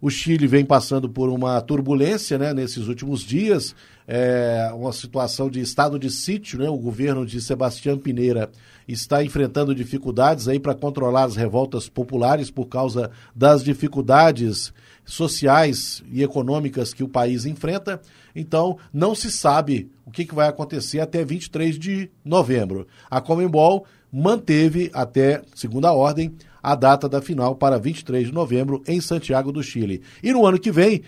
O 0.00 0.10
Chile 0.10 0.46
vem 0.46 0.64
passando 0.64 1.08
por 1.08 1.28
uma 1.28 1.60
turbulência 1.60 2.38
né, 2.38 2.54
nesses 2.54 2.86
últimos 2.86 3.20
dias, 3.20 3.74
é, 4.06 4.70
uma 4.72 4.92
situação 4.92 5.50
de 5.50 5.60
estado 5.60 5.98
de 5.98 6.08
sítio. 6.08 6.60
Né? 6.60 6.68
O 6.68 6.76
governo 6.76 7.26
de 7.26 7.40
Sebastião 7.40 7.98
Pineira 7.98 8.48
está 8.86 9.24
enfrentando 9.24 9.74
dificuldades 9.74 10.46
aí 10.46 10.60
para 10.60 10.74
controlar 10.74 11.24
as 11.24 11.34
revoltas 11.34 11.88
populares 11.88 12.48
por 12.48 12.66
causa 12.66 13.10
das 13.34 13.64
dificuldades 13.64 14.72
sociais 15.04 16.02
e 16.12 16.22
econômicas 16.22 16.94
que 16.94 17.02
o 17.02 17.08
país 17.08 17.44
enfrenta. 17.44 18.00
Então, 18.36 18.78
não 18.92 19.16
se 19.16 19.32
sabe 19.32 19.90
o 20.06 20.12
que, 20.12 20.24
que 20.24 20.34
vai 20.34 20.48
acontecer 20.48 21.00
até 21.00 21.24
23 21.24 21.76
de 21.76 22.08
novembro. 22.24 22.86
A 23.10 23.20
Comembol 23.20 23.84
manteve 24.12 24.90
até 24.94 25.42
segunda 25.54 25.92
ordem 25.92 26.34
a 26.62 26.74
data 26.74 27.08
da 27.08 27.20
final 27.20 27.56
para 27.56 27.78
23 27.78 28.26
de 28.26 28.32
novembro 28.32 28.82
em 28.86 29.00
Santiago 29.00 29.52
do 29.52 29.62
Chile. 29.62 30.02
E 30.22 30.32
no 30.32 30.46
ano 30.46 30.58
que 30.58 30.70
vem, 30.70 31.02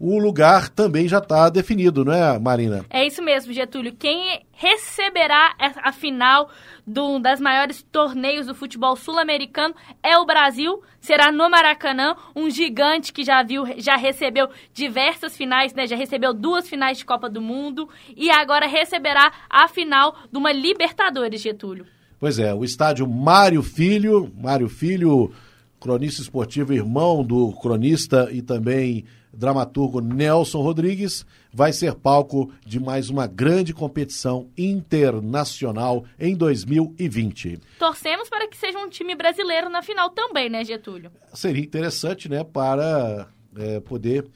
o 0.00 0.16
lugar 0.16 0.68
também 0.68 1.08
já 1.08 1.18
está 1.18 1.48
definido, 1.48 2.04
não 2.04 2.12
é, 2.12 2.38
Marina? 2.38 2.84
É 2.88 3.04
isso 3.04 3.20
mesmo, 3.20 3.52
Getúlio. 3.52 3.96
Quem 3.98 4.46
receberá 4.52 5.54
a 5.82 5.92
final 5.92 6.48
do, 6.86 7.18
das 7.18 7.40
maiores 7.40 7.82
torneios 7.82 8.46
do 8.46 8.54
futebol 8.54 8.94
sul-americano 8.94 9.74
é 10.00 10.16
o 10.16 10.24
Brasil. 10.24 10.80
Será 11.00 11.32
no 11.32 11.50
Maracanã, 11.50 12.14
um 12.34 12.48
gigante 12.48 13.12
que 13.12 13.24
já 13.24 13.42
viu, 13.42 13.64
já 13.78 13.96
recebeu 13.96 14.48
diversas 14.72 15.36
finais, 15.36 15.74
né? 15.74 15.86
Já 15.86 15.96
recebeu 15.96 16.32
duas 16.32 16.68
finais 16.68 16.98
de 16.98 17.04
Copa 17.04 17.28
do 17.28 17.40
Mundo 17.40 17.88
e 18.16 18.30
agora 18.30 18.68
receberá 18.68 19.32
a 19.50 19.66
final 19.66 20.16
de 20.30 20.38
uma 20.38 20.52
Libertadores, 20.52 21.40
Getúlio. 21.40 21.97
Pois 22.18 22.38
é, 22.38 22.52
o 22.52 22.64
estádio 22.64 23.06
Mário 23.06 23.62
Filho, 23.62 24.32
Mário 24.36 24.68
Filho, 24.68 25.32
cronista 25.78 26.20
esportivo, 26.20 26.72
irmão 26.72 27.22
do 27.22 27.52
cronista 27.52 28.28
e 28.32 28.42
também 28.42 29.04
dramaturgo 29.32 30.00
Nelson 30.00 30.60
Rodrigues, 30.60 31.24
vai 31.52 31.72
ser 31.72 31.94
palco 31.94 32.52
de 32.66 32.80
mais 32.80 33.08
uma 33.08 33.26
grande 33.26 33.72
competição 33.72 34.48
internacional 34.58 36.04
em 36.18 36.34
2020. 36.34 37.60
Torcemos 37.78 38.28
para 38.28 38.48
que 38.48 38.56
seja 38.56 38.78
um 38.78 38.88
time 38.88 39.14
brasileiro 39.14 39.68
na 39.68 39.80
final 39.82 40.10
também, 40.10 40.50
né, 40.50 40.64
Getúlio? 40.64 41.12
Seria 41.32 41.62
interessante, 41.62 42.28
né, 42.28 42.42
para 42.42 43.28
é, 43.56 43.78
poder 43.80 44.26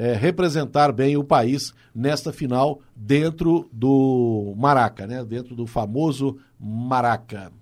é, 0.00 0.14
representar 0.14 0.92
bem 0.92 1.18
o 1.18 1.22
país 1.22 1.74
nesta 1.94 2.32
final 2.32 2.80
dentro 2.96 3.68
do 3.70 4.54
Maraca, 4.56 5.06
né? 5.06 5.22
dentro 5.22 5.54
do 5.54 5.66
famoso 5.66 6.38
Maraca. 6.58 7.52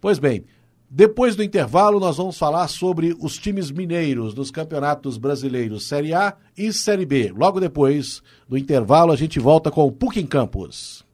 Pois 0.00 0.18
bem, 0.18 0.44
depois 0.90 1.36
do 1.36 1.42
intervalo 1.44 2.00
nós 2.00 2.16
vamos 2.16 2.36
falar 2.36 2.66
sobre 2.66 3.14
os 3.20 3.38
times 3.38 3.70
mineiros 3.70 4.34
dos 4.34 4.50
campeonatos 4.50 5.16
brasileiros 5.16 5.86
Série 5.86 6.12
A 6.12 6.34
e 6.58 6.72
Série 6.72 7.06
B. 7.06 7.32
Logo 7.32 7.60
depois 7.60 8.24
do 8.48 8.58
intervalo 8.58 9.12
a 9.12 9.16
gente 9.16 9.38
volta 9.38 9.70
com 9.70 9.86
o 9.86 9.92
PUC 9.92 10.18
em 10.18 10.26
Campos. 10.26 11.06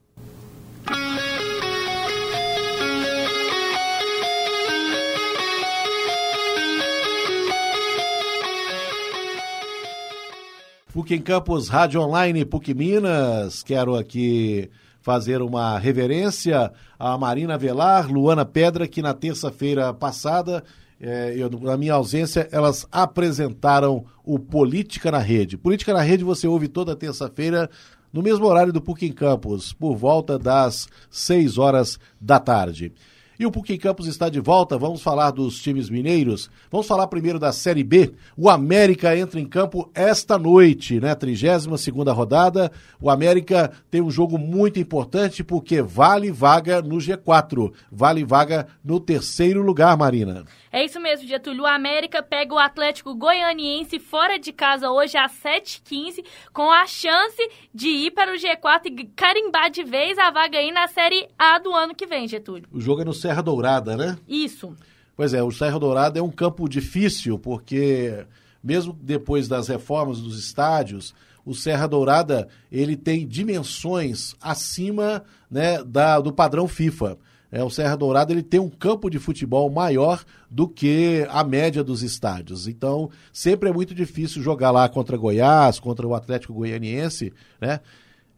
PUC 10.99 11.15
em 11.15 11.23
Campos, 11.23 11.69
Rádio 11.69 12.01
Online, 12.01 12.45
PUC 12.45 12.75
Minas. 12.75 13.63
Quero 13.63 13.95
aqui 13.95 14.69
fazer 15.01 15.41
uma 15.41 15.79
reverência 15.79 16.73
a 16.99 17.17
Marina 17.17 17.57
Velar, 17.57 18.11
Luana 18.11 18.45
Pedra, 18.45 18.89
que 18.89 19.01
na 19.01 19.15
terça-feira 19.15 19.95
passada, 19.95 20.65
é, 21.01 21.35
eu, 21.37 21.49
na 21.49 21.77
minha 21.77 21.95
ausência, 21.95 22.49
elas 22.51 22.85
apresentaram 22.91 24.07
o 24.25 24.41
Política 24.41 25.13
na 25.13 25.21
Rede. 25.21 25.57
Política 25.57 25.93
na 25.93 26.03
Rede 26.03 26.25
você 26.25 26.49
ouve 26.49 26.67
toda 26.67 26.97
terça-feira, 26.97 27.71
no 28.13 28.21
mesmo 28.21 28.45
horário 28.47 28.73
do 28.73 28.83
PUC 28.83 29.07
em 29.07 29.13
Campos, 29.13 29.73
por 29.73 29.95
volta 29.95 30.37
das 30.37 30.89
6 31.13 31.59
horas 31.59 31.97
da 32.21 32.41
tarde. 32.41 32.93
E 33.39 33.47
o 33.47 33.53
PUC 33.53 33.79
Campos 33.79 34.09
está 34.09 34.29
de 34.29 34.41
volta. 34.41 34.77
Vamos 34.77 35.01
falar 35.01 35.31
dos 35.31 35.63
times 35.63 35.89
mineiros. 35.89 36.51
Vamos 36.73 36.89
falar 36.89 37.07
primeiro 37.07 37.39
da 37.39 37.53
Série 37.53 37.85
B. 37.85 38.13
O 38.37 38.51
América 38.51 39.17
entra 39.17 39.39
em 39.39 39.47
campo 39.47 39.89
esta 39.95 40.37
noite, 40.37 40.99
né? 40.99 41.15
32 41.15 41.81
segunda 41.81 42.13
rodada. 42.13 42.73
O 43.01 43.09
América 43.09 43.71
tem 43.89 44.03
um 44.03 44.11
jogo 44.11 44.39
muito 44.39 44.81
importante 44.81 45.45
porque 45.45 45.81
vale 45.81 46.33
vaga 46.33 46.83
no 46.83 46.97
G4. 46.97 47.73
Vale 47.93 48.25
vaga 48.25 48.67
no 48.85 48.99
terceiro 48.99 49.63
lugar, 49.63 49.97
Marina. 49.97 50.45
É 50.71 50.85
isso 50.85 51.01
mesmo, 51.01 51.27
Getúlio. 51.27 51.63
O 51.63 51.67
América 51.67 52.23
pega 52.23 52.55
o 52.55 52.59
Atlético 52.59 53.15
Goianiense 53.15 53.99
fora 53.99 54.39
de 54.39 54.53
casa 54.53 54.91
hoje 54.91 55.17
às 55.17 55.33
7h15, 55.33 56.25
com 56.53 56.71
a 56.71 56.87
chance 56.87 57.51
de 57.73 57.89
ir 57.89 58.11
para 58.11 58.33
o 58.33 58.37
G4 58.37 58.87
e 58.87 59.05
carimbar 59.17 59.71
de 59.71 59.83
vez 59.83 60.19
a 60.19 60.31
vaga 60.31 60.59
aí 60.59 60.71
na 60.71 60.87
Série 60.89 61.29
A 61.39 61.59
do 61.59 61.73
ano 61.73 61.95
que 61.95 62.07
vem, 62.07 62.29
Getúlio. 62.29 62.69
O 62.73 62.81
jogo 62.81 63.03
é 63.03 63.05
no 63.05 63.15
Serra 63.29 63.43
Dourada, 63.43 63.95
né? 63.95 64.17
Isso. 64.27 64.75
Pois 65.15 65.35
é, 65.35 65.43
o 65.43 65.51
Serra 65.51 65.79
Dourada 65.79 66.19
é 66.19 66.23
um 66.23 66.31
campo 66.31 66.67
difícil, 66.67 67.39
porque 67.39 68.25
mesmo 68.65 68.97
depois 69.03 69.47
das 69.47 69.69
reformas 69.69 70.19
dos 70.19 70.39
estádios, 70.39 71.15
o 71.45 71.55
Serra 71.55 71.87
Dourada 71.87 72.49
ele 72.73 72.97
tem 72.97 73.29
dimensões 73.29 74.35
acima 74.41 75.23
né, 75.51 75.85
da, 75.85 76.19
do 76.21 76.33
padrão 76.33 76.67
FIFA. 76.67 77.19
É, 77.53 77.63
o 77.63 77.69
Serra 77.69 77.97
Dourada 77.97 78.33
ele 78.33 78.43
tem 78.43 78.61
um 78.61 78.71
campo 78.71 79.11
de 79.11 79.19
futebol 79.19 79.69
maior 79.69 80.25
do 80.51 80.67
que 80.67 81.27
a 81.29 81.45
média 81.45 81.85
dos 81.85 82.03
estádios. 82.03 82.67
Então, 82.67 83.11
sempre 83.31 83.69
é 83.69 83.73
muito 83.75 83.95
difícil 83.95 84.43
jogar 84.43 84.71
lá 84.71 84.89
contra 84.89 85.19
Goiás, 85.19 85.79
contra 85.79 86.07
o 86.07 86.15
Atlético 86.15 86.55
Goianiense, 86.55 87.31
né? 87.61 87.81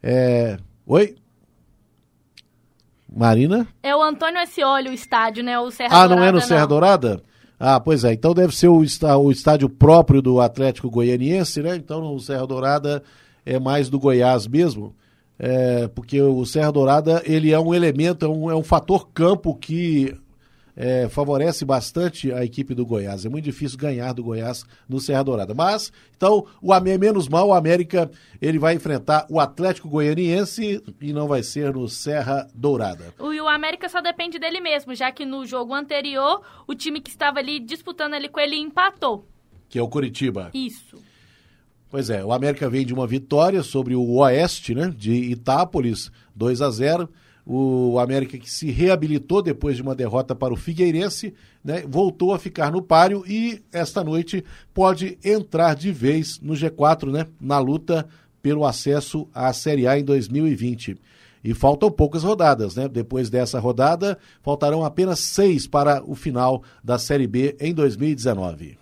É... 0.03 0.57
Oi? 0.85 1.15
Marina? 3.11 3.67
É 3.83 3.95
o 3.95 4.01
Antônio 4.01 4.41
Ascioli, 4.41 4.89
o 4.89 4.93
estádio, 4.93 5.43
né? 5.43 5.59
O 5.59 5.69
Serra 5.69 5.89
ah, 5.91 6.07
Dourada. 6.07 6.15
não 6.15 6.23
é 6.23 6.31
no 6.31 6.41
Serra 6.41 6.65
Dourada? 6.65 7.23
Ah, 7.59 7.79
pois 7.79 8.03
é. 8.03 8.13
Então 8.13 8.33
deve 8.33 8.55
ser 8.55 8.69
o, 8.69 8.83
está, 8.83 9.17
o 9.17 9.31
estádio 9.31 9.69
próprio 9.69 10.21
do 10.21 10.39
Atlético 10.39 10.89
Goianiense, 10.89 11.61
né? 11.61 11.75
Então 11.75 12.15
o 12.15 12.19
Serra 12.19 12.47
Dourada 12.47 13.03
é 13.45 13.59
mais 13.59 13.89
do 13.89 13.99
Goiás 13.99 14.47
mesmo. 14.47 14.95
É, 15.37 15.87
porque 15.89 16.21
o 16.21 16.45
Serra 16.45 16.71
Dourada 16.71 17.21
ele 17.25 17.51
é 17.51 17.59
um 17.59 17.73
elemento, 17.73 18.25
é 18.25 18.29
um, 18.29 18.51
é 18.51 18.55
um 18.55 18.63
fator 18.63 19.09
campo 19.13 19.55
que 19.55 20.15
é, 20.75 21.07
favorece 21.09 21.65
bastante 21.65 22.31
a 22.31 22.43
equipe 22.43 22.73
do 22.73 22.85
Goiás. 22.85 23.25
É 23.25 23.29
muito 23.29 23.45
difícil 23.45 23.77
ganhar 23.77 24.13
do 24.13 24.23
Goiás 24.23 24.65
no 24.87 24.99
Serra 24.99 25.23
Dourada. 25.23 25.53
Mas, 25.53 25.91
então, 26.15 26.45
o 26.61 26.79
menos 26.81 27.27
mal, 27.27 27.49
o 27.49 27.53
América 27.53 28.09
ele 28.41 28.59
vai 28.59 28.75
enfrentar 28.75 29.25
o 29.29 29.39
Atlético 29.39 29.89
Goianiense 29.89 30.83
e 30.99 31.13
não 31.13 31.27
vai 31.27 31.43
ser 31.43 31.73
no 31.73 31.87
Serra 31.87 32.47
Dourada. 32.53 33.13
O, 33.19 33.27
o 33.27 33.47
América 33.47 33.89
só 33.89 34.01
depende 34.01 34.39
dele 34.39 34.59
mesmo, 34.59 34.95
já 34.95 35.11
que 35.11 35.25
no 35.25 35.45
jogo 35.45 35.73
anterior, 35.73 36.41
o 36.67 36.73
time 36.73 37.01
que 37.01 37.09
estava 37.09 37.39
ali 37.39 37.59
disputando 37.59 38.13
ali 38.13 38.29
com 38.29 38.39
ele 38.39 38.55
empatou. 38.55 39.27
Que 39.69 39.79
é 39.79 39.81
o 39.81 39.87
Curitiba. 39.87 40.49
Isso. 40.53 40.97
Pois 41.89 42.09
é, 42.09 42.23
o 42.23 42.31
América 42.31 42.69
vem 42.69 42.85
de 42.85 42.93
uma 42.93 43.05
vitória 43.05 43.61
sobre 43.61 43.95
o 43.95 44.13
Oeste, 44.13 44.73
né, 44.73 44.93
de 44.95 45.11
Itápolis, 45.11 46.09
2 46.33 46.61
a 46.61 46.69
0 46.69 47.09
o 47.45 47.99
América 47.99 48.37
que 48.37 48.49
se 48.49 48.69
reabilitou 48.69 49.41
depois 49.41 49.75
de 49.75 49.81
uma 49.81 49.95
derrota 49.95 50.35
para 50.35 50.53
o 50.53 50.57
Figueirense, 50.57 51.33
né, 51.63 51.83
voltou 51.87 52.33
a 52.33 52.39
ficar 52.39 52.71
no 52.71 52.81
páreo 52.81 53.23
e 53.27 53.61
esta 53.71 54.03
noite 54.03 54.43
pode 54.73 55.17
entrar 55.23 55.75
de 55.75 55.91
vez 55.91 56.39
no 56.39 56.53
G4, 56.53 57.11
né, 57.11 57.27
na 57.39 57.59
luta 57.59 58.07
pelo 58.41 58.65
acesso 58.65 59.27
à 59.33 59.51
Série 59.53 59.87
A 59.87 59.97
em 59.97 60.03
2020. 60.03 60.97
E 61.43 61.53
faltam 61.55 61.89
poucas 61.89 62.23
rodadas, 62.23 62.75
né? 62.75 62.87
Depois 62.87 63.27
dessa 63.27 63.59
rodada, 63.59 64.17
faltarão 64.43 64.85
apenas 64.85 65.19
seis 65.19 65.65
para 65.65 66.03
o 66.05 66.13
final 66.13 66.61
da 66.83 66.99
Série 66.99 67.25
B 67.25 67.55
em 67.59 67.73
2019. 67.73 68.77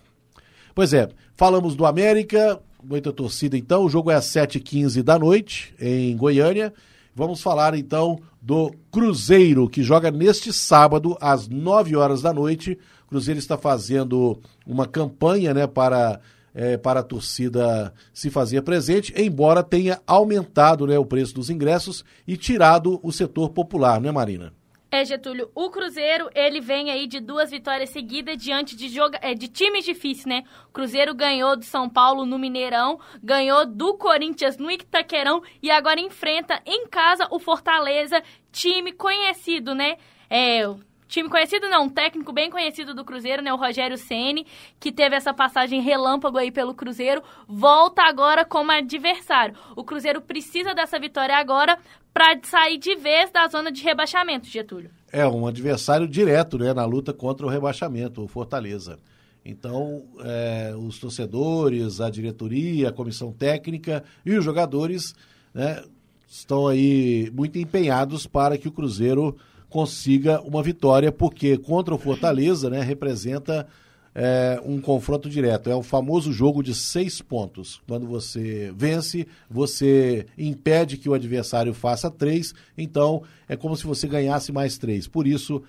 Pois 0.75 0.93
é, 0.93 1.07
falamos 1.35 1.73
do 1.75 1.85
América, 1.85 2.59
muita 2.83 3.13
torcida 3.13 3.57
então. 3.57 3.85
O 3.85 3.89
jogo 3.89 4.11
é 4.11 4.15
às 4.15 4.25
7h15 4.25 5.01
da 5.03 5.17
noite, 5.17 5.73
em 5.79 6.15
Goiânia. 6.17 6.73
Vamos 7.15 7.41
falar 7.41 7.75
então 7.75 8.19
do 8.41 8.73
Cruzeiro, 8.91 9.69
que 9.69 9.83
joga 9.83 10.09
neste 10.11 10.53
sábado, 10.53 11.17
às 11.19 11.47
9 11.47 11.95
horas 11.95 12.21
da 12.21 12.33
noite. 12.33 12.77
O 13.05 13.09
Cruzeiro 13.09 13.39
está 13.39 13.57
fazendo 13.57 14.39
uma 14.65 14.85
campanha 14.85 15.53
né, 15.53 15.67
para, 15.67 16.19
é, 16.53 16.77
para 16.77 17.01
a 17.01 17.03
torcida 17.03 17.93
se 18.13 18.29
fazer 18.29 18.61
presente, 18.61 19.13
embora 19.17 19.63
tenha 19.63 19.99
aumentado 20.07 20.87
né, 20.87 20.97
o 20.97 21.05
preço 21.05 21.33
dos 21.33 21.49
ingressos 21.49 22.05
e 22.27 22.37
tirado 22.37 22.99
o 23.03 23.11
setor 23.11 23.49
popular, 23.49 23.99
né, 23.99 24.11
Marina? 24.11 24.53
É, 24.91 25.05
Getúlio, 25.05 25.51
o 25.53 25.69
Cruzeiro, 25.69 26.29
ele 26.33 26.59
vem 26.59 26.89
aí 26.89 27.05
de 27.05 27.19
duas 27.19 27.51
vitórias 27.51 27.91
seguidas 27.91 28.37
diante 28.37 28.75
de, 28.75 28.89
joga... 28.89 29.19
É, 29.21 29.35
de 29.35 29.47
times 29.47 29.85
difíceis, 29.85 30.25
né? 30.25 30.43
O 30.67 30.71
Cruzeiro 30.71 31.13
ganhou 31.13 31.55
do 31.55 31.63
São 31.63 31.87
Paulo 31.87 32.25
no 32.25 32.39
Mineirão, 32.39 32.99
ganhou 33.21 33.67
do 33.67 33.95
Corinthians 33.95 34.57
no 34.57 34.71
Itaquerão 34.71 35.43
e 35.61 35.69
agora 35.69 35.99
enfrenta 35.99 36.59
em 36.65 36.87
casa 36.87 37.27
o 37.29 37.39
Fortaleza, 37.39 38.23
time 38.51 38.91
conhecido, 38.91 39.75
né? 39.75 39.97
É, 40.27 40.67
Time 41.09 41.27
conhecido 41.27 41.67
não, 41.69 41.85
um 41.85 41.89
técnico 41.89 42.31
bem 42.31 42.51
conhecido 42.51 42.93
do 42.93 43.03
Cruzeiro, 43.03 43.41
né, 43.41 43.51
o 43.51 43.57
Rogério 43.57 43.97
Ceni, 43.97 44.45
que 44.79 44.91
teve 44.91 45.15
essa 45.15 45.33
passagem 45.33 45.81
relâmpago 45.81 46.37
aí 46.37 46.51
pelo 46.51 46.75
Cruzeiro, 46.75 47.23
volta 47.47 48.03
agora 48.03 48.45
como 48.45 48.71
adversário. 48.71 49.55
O 49.75 49.83
Cruzeiro 49.83 50.21
precisa 50.21 50.75
dessa 50.75 50.99
vitória 50.99 51.35
agora 51.35 51.79
para 52.19 52.37
sair 52.43 52.77
de 52.77 52.97
vez 52.97 53.31
da 53.31 53.47
zona 53.47 53.71
de 53.71 53.81
rebaixamento, 53.81 54.45
Getúlio. 54.45 54.91
É 55.09 55.25
um 55.25 55.47
adversário 55.47 56.05
direto, 56.05 56.57
né, 56.57 56.73
na 56.73 56.83
luta 56.83 57.13
contra 57.13 57.45
o 57.45 57.49
rebaixamento, 57.49 58.21
o 58.21 58.27
Fortaleza. 58.27 58.99
Então, 59.45 60.03
é, 60.19 60.75
os 60.77 60.99
torcedores, 60.99 62.01
a 62.01 62.09
diretoria, 62.09 62.89
a 62.89 62.91
comissão 62.91 63.31
técnica 63.31 64.03
e 64.25 64.37
os 64.37 64.43
jogadores 64.43 65.15
né, 65.53 65.81
estão 66.27 66.67
aí 66.67 67.31
muito 67.33 67.57
empenhados 67.57 68.27
para 68.27 68.57
que 68.57 68.67
o 68.67 68.71
Cruzeiro 68.73 69.37
consiga 69.69 70.41
uma 70.41 70.61
vitória, 70.61 71.13
porque 71.13 71.57
contra 71.57 71.95
o 71.95 71.97
Fortaleza, 71.97 72.69
né, 72.69 72.81
representa 72.81 73.65
é, 74.13 74.59
um 74.65 74.79
confronto 74.79 75.29
direto. 75.29 75.69
É 75.69 75.75
o 75.75 75.83
famoso 75.83 76.31
jogo 76.31 76.63
de 76.63 76.73
seis 76.73 77.21
pontos. 77.21 77.81
Quando 77.87 78.07
você 78.07 78.73
vence, 78.75 79.27
você 79.49 80.25
impede 80.37 80.97
que 80.97 81.09
o 81.09 81.13
adversário 81.13 81.73
faça 81.73 82.09
três, 82.09 82.53
então 82.77 83.23
é 83.47 83.55
como 83.55 83.75
se 83.75 83.85
você 83.85 84.07
ganhasse 84.07 84.51
mais 84.51 84.77
três. 84.77 85.07
Por 85.07 85.27
isso, 85.27 85.61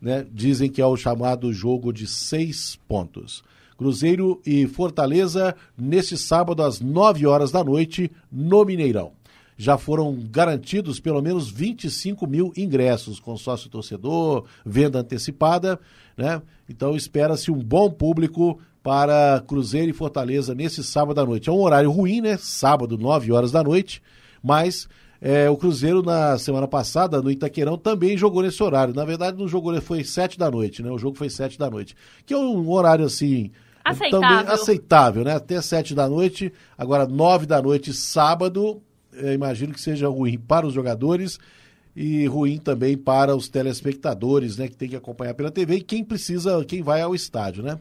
né, 0.00 0.26
dizem 0.32 0.70
que 0.70 0.80
é 0.80 0.86
o 0.86 0.96
chamado 0.96 1.52
jogo 1.52 1.92
de 1.92 2.06
seis 2.06 2.78
pontos. 2.88 3.42
Cruzeiro 3.76 4.40
e 4.44 4.66
Fortaleza, 4.66 5.54
neste 5.76 6.16
sábado, 6.16 6.62
às 6.62 6.80
nove 6.80 7.26
horas 7.26 7.50
da 7.50 7.64
noite, 7.64 8.10
no 8.30 8.64
Mineirão 8.64 9.12
já 9.60 9.76
foram 9.76 10.18
garantidos 10.30 10.98
pelo 10.98 11.20
menos 11.20 11.50
25 11.50 12.26
mil 12.26 12.50
ingressos, 12.56 13.20
com 13.20 13.36
sócio 13.36 13.68
torcedor, 13.68 14.46
venda 14.64 15.00
antecipada, 15.00 15.78
né? 16.20 16.42
Então 16.68 16.94
espera-se 16.94 17.50
um 17.50 17.58
bom 17.58 17.90
público 17.90 18.60
para 18.82 19.42
Cruzeiro 19.46 19.90
e 19.90 19.94
Fortaleza 19.94 20.54
nesse 20.54 20.84
sábado 20.84 21.20
à 21.20 21.26
noite. 21.26 21.48
É 21.48 21.52
um 21.52 21.60
horário 21.60 21.90
ruim, 21.90 22.20
né? 22.20 22.36
Sábado, 22.38 22.96
9 22.96 23.32
horas 23.32 23.50
da 23.50 23.62
noite, 23.62 24.02
mas 24.42 24.88
é, 25.20 25.50
o 25.50 25.56
Cruzeiro 25.56 26.02
na 26.02 26.38
semana 26.38 26.66
passada, 26.66 27.20
no 27.20 27.30
Itaquerão, 27.30 27.76
também 27.76 28.16
jogou 28.16 28.42
nesse 28.42 28.62
horário. 28.62 28.94
Na 28.94 29.04
verdade, 29.04 29.36
não 29.36 29.48
jogou, 29.48 29.78
foi 29.80 30.02
7 30.04 30.38
da 30.38 30.50
noite, 30.50 30.82
né? 30.82 30.90
O 30.90 30.98
jogo 30.98 31.16
foi 31.16 31.28
7 31.28 31.58
da 31.58 31.68
noite. 31.68 31.94
Que 32.24 32.32
é 32.32 32.38
um 32.38 32.70
horário 32.70 33.04
assim. 33.04 33.50
Aceitável. 33.84 34.20
Também 34.20 34.54
aceitável, 34.54 35.24
né? 35.24 35.34
Até 35.34 35.60
7 35.60 35.94
da 35.94 36.08
noite, 36.08 36.52
agora 36.76 37.06
9 37.06 37.46
da 37.46 37.60
noite, 37.60 37.92
sábado, 37.92 38.82
eu 39.12 39.32
imagino 39.32 39.72
que 39.72 39.80
seja 39.80 40.08
ruim 40.08 40.38
para 40.38 40.66
os 40.66 40.72
jogadores 40.72 41.38
e 42.00 42.26
ruim 42.26 42.56
também 42.56 42.96
para 42.96 43.36
os 43.36 43.46
telespectadores, 43.46 44.56
né, 44.56 44.68
que 44.68 44.76
tem 44.76 44.88
que 44.88 44.96
acompanhar 44.96 45.34
pela 45.34 45.50
TV 45.50 45.76
e 45.76 45.82
quem 45.82 46.02
precisa, 46.02 46.64
quem 46.64 46.80
vai 46.80 47.02
ao 47.02 47.14
estádio, 47.14 47.62
né? 47.62 47.78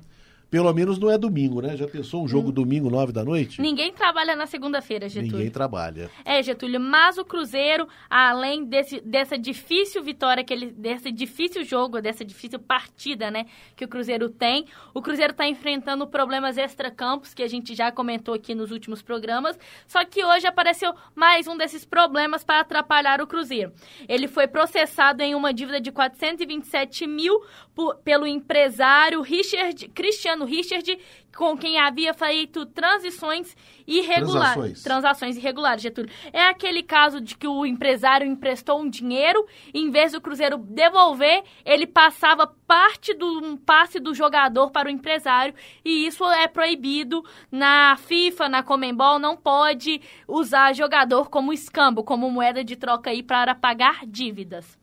Pelo 0.49 0.73
menos 0.73 0.97
não 0.97 1.11
é 1.11 1.17
domingo, 1.17 1.61
né? 1.61 1.77
Já 1.77 1.87
pensou 1.87 2.23
um 2.23 2.27
jogo 2.27 2.49
hum. 2.49 2.51
domingo, 2.51 2.89
nove 2.89 3.11
da 3.11 3.23
noite? 3.23 3.61
Ninguém 3.61 3.93
trabalha 3.93 4.35
na 4.35 4.47
segunda-feira, 4.47 5.07
Getúlio. 5.07 5.37
Ninguém 5.37 5.51
trabalha. 5.51 6.09
É, 6.25 6.41
Getúlio, 6.41 6.79
mas 6.79 7.19
o 7.19 7.25
Cruzeiro, 7.25 7.87
além 8.09 8.65
desse, 8.65 8.99
dessa 9.01 9.37
difícil 9.37 10.01
vitória, 10.03 10.43
que 10.43 10.51
ele, 10.51 10.71
desse 10.71 11.11
difícil 11.11 11.63
jogo, 11.63 12.01
dessa 12.01 12.25
difícil 12.25 12.57
partida, 12.59 13.29
né, 13.29 13.45
que 13.75 13.85
o 13.85 13.87
Cruzeiro 13.87 14.27
tem, 14.27 14.65
o 14.93 15.01
Cruzeiro 15.01 15.31
está 15.31 15.47
enfrentando 15.47 16.07
problemas 16.07 16.57
extracampos, 16.57 17.33
que 17.33 17.43
a 17.43 17.47
gente 17.47 17.75
já 17.75 17.91
comentou 17.91 18.33
aqui 18.33 18.55
nos 18.55 18.71
últimos 18.71 19.03
programas, 19.03 19.57
só 19.85 20.03
que 20.03 20.25
hoje 20.25 20.47
apareceu 20.47 20.93
mais 21.13 21.47
um 21.47 21.55
desses 21.55 21.85
problemas 21.85 22.43
para 22.43 22.61
atrapalhar 22.61 23.21
o 23.21 23.27
Cruzeiro. 23.27 23.71
Ele 24.07 24.27
foi 24.27 24.47
processado 24.47 25.21
em 25.21 25.35
uma 25.35 25.53
dívida 25.53 25.79
de 25.79 25.91
427 25.91 27.05
mil 27.05 27.39
por, 27.75 27.97
pelo 27.97 28.25
empresário 28.25 29.21
Richard 29.21 29.87
Cristiano 29.89 30.38
Cristiano 30.39 30.45
Richard, 30.45 30.99
com 31.35 31.57
quem 31.57 31.79
havia 31.79 32.13
feito 32.13 32.65
transições 32.65 33.55
irregulares. 33.87 34.53
Transações. 34.53 34.83
Transações 34.83 35.37
irregulares, 35.37 35.81
Getúlio. 35.81 36.11
É 36.31 36.43
aquele 36.43 36.83
caso 36.83 37.19
de 37.19 37.35
que 37.35 37.47
o 37.47 37.65
empresário 37.65 38.27
emprestou 38.27 38.81
um 38.81 38.89
dinheiro, 38.89 39.45
em 39.73 39.89
vez 39.89 40.11
do 40.11 40.21
Cruzeiro 40.21 40.57
devolver, 40.57 41.43
ele 41.65 41.87
passava 41.87 42.47
parte 42.67 43.13
do 43.13 43.39
um 43.39 43.57
passe 43.57 43.99
do 43.99 44.13
jogador 44.13 44.71
para 44.71 44.87
o 44.87 44.91
empresário, 44.91 45.53
e 45.83 46.05
isso 46.05 46.23
é 46.25 46.47
proibido 46.47 47.23
na 47.51 47.97
FIFA, 47.97 48.49
na 48.49 48.63
Comembol, 48.63 49.19
não 49.19 49.35
pode 49.35 50.01
usar 50.27 50.73
jogador 50.73 51.29
como 51.29 51.53
escambo, 51.53 52.03
como 52.03 52.29
moeda 52.29 52.63
de 52.63 52.75
troca 52.75 53.09
aí 53.09 53.23
para 53.23 53.55
pagar 53.55 54.05
dívidas. 54.05 54.77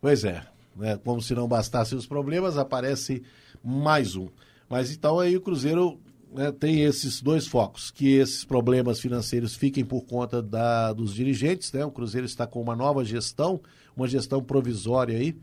Pois 0.00 0.24
é, 0.24 0.42
né? 0.76 0.98
como 1.04 1.20
se 1.20 1.34
não 1.34 1.46
bastassem 1.46 1.96
os 1.96 2.06
problemas, 2.06 2.58
aparece 2.58 3.22
mais 3.62 4.16
um. 4.16 4.28
Mas 4.68 4.90
então 4.90 5.20
aí 5.20 5.36
o 5.36 5.40
Cruzeiro 5.40 5.98
né, 6.32 6.50
tem 6.50 6.82
esses 6.82 7.22
dois 7.22 7.46
focos, 7.46 7.90
que 7.90 8.14
esses 8.14 8.44
problemas 8.44 9.00
financeiros 9.00 9.54
fiquem 9.54 9.84
por 9.84 10.02
conta 10.02 10.42
da, 10.42 10.92
dos 10.92 11.14
dirigentes, 11.14 11.72
né? 11.72 11.84
O 11.84 11.90
Cruzeiro 11.90 12.26
está 12.26 12.46
com 12.46 12.60
uma 12.60 12.74
nova 12.74 13.04
gestão, 13.04 13.60
uma 13.96 14.08
gestão 14.08 14.42
provisória 14.42 15.16
aí, 15.16 15.36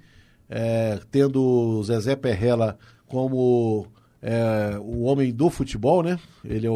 é, 0.50 1.00
tendo 1.10 1.42
o 1.42 1.84
Zezé 1.84 2.16
Perrella 2.16 2.78
como 3.08 3.88
é, 4.22 4.78
o 4.80 5.04
homem 5.04 5.34
do 5.34 5.50
futebol, 5.50 6.04
né? 6.04 6.20
Ele 6.44 6.68
é 6.68 6.72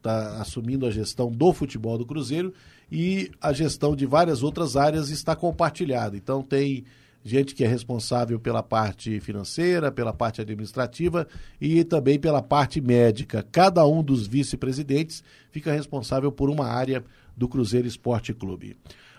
está 0.00 0.40
assumindo 0.40 0.86
a 0.86 0.90
gestão 0.90 1.30
do 1.30 1.52
futebol 1.52 1.98
do 1.98 2.06
Cruzeiro 2.06 2.52
e 2.90 3.30
a 3.40 3.52
gestão 3.52 3.94
de 3.94 4.06
várias 4.06 4.42
outras 4.42 4.76
áreas 4.76 5.10
está 5.10 5.36
compartilhada. 5.36 6.16
Então 6.16 6.42
tem 6.42 6.84
gente 7.24 7.54
que 7.54 7.64
é 7.64 7.68
responsável 7.68 8.38
pela 8.38 8.62
parte 8.62 9.20
financeira, 9.20 9.92
pela 9.92 10.12
parte 10.12 10.40
administrativa 10.40 11.26
e 11.60 11.84
também 11.84 12.18
pela 12.18 12.42
parte 12.42 12.80
médica. 12.80 13.46
Cada 13.52 13.86
um 13.86 14.02
dos 14.02 14.26
vice-presidentes 14.26 15.22
fica 15.50 15.72
responsável 15.72 16.32
por 16.32 16.48
uma 16.48 16.66
área 16.66 17.04
do 17.36 17.48
Cruzeiro 17.48 17.86
Esporte 17.86 18.32
Clube. 18.32 18.76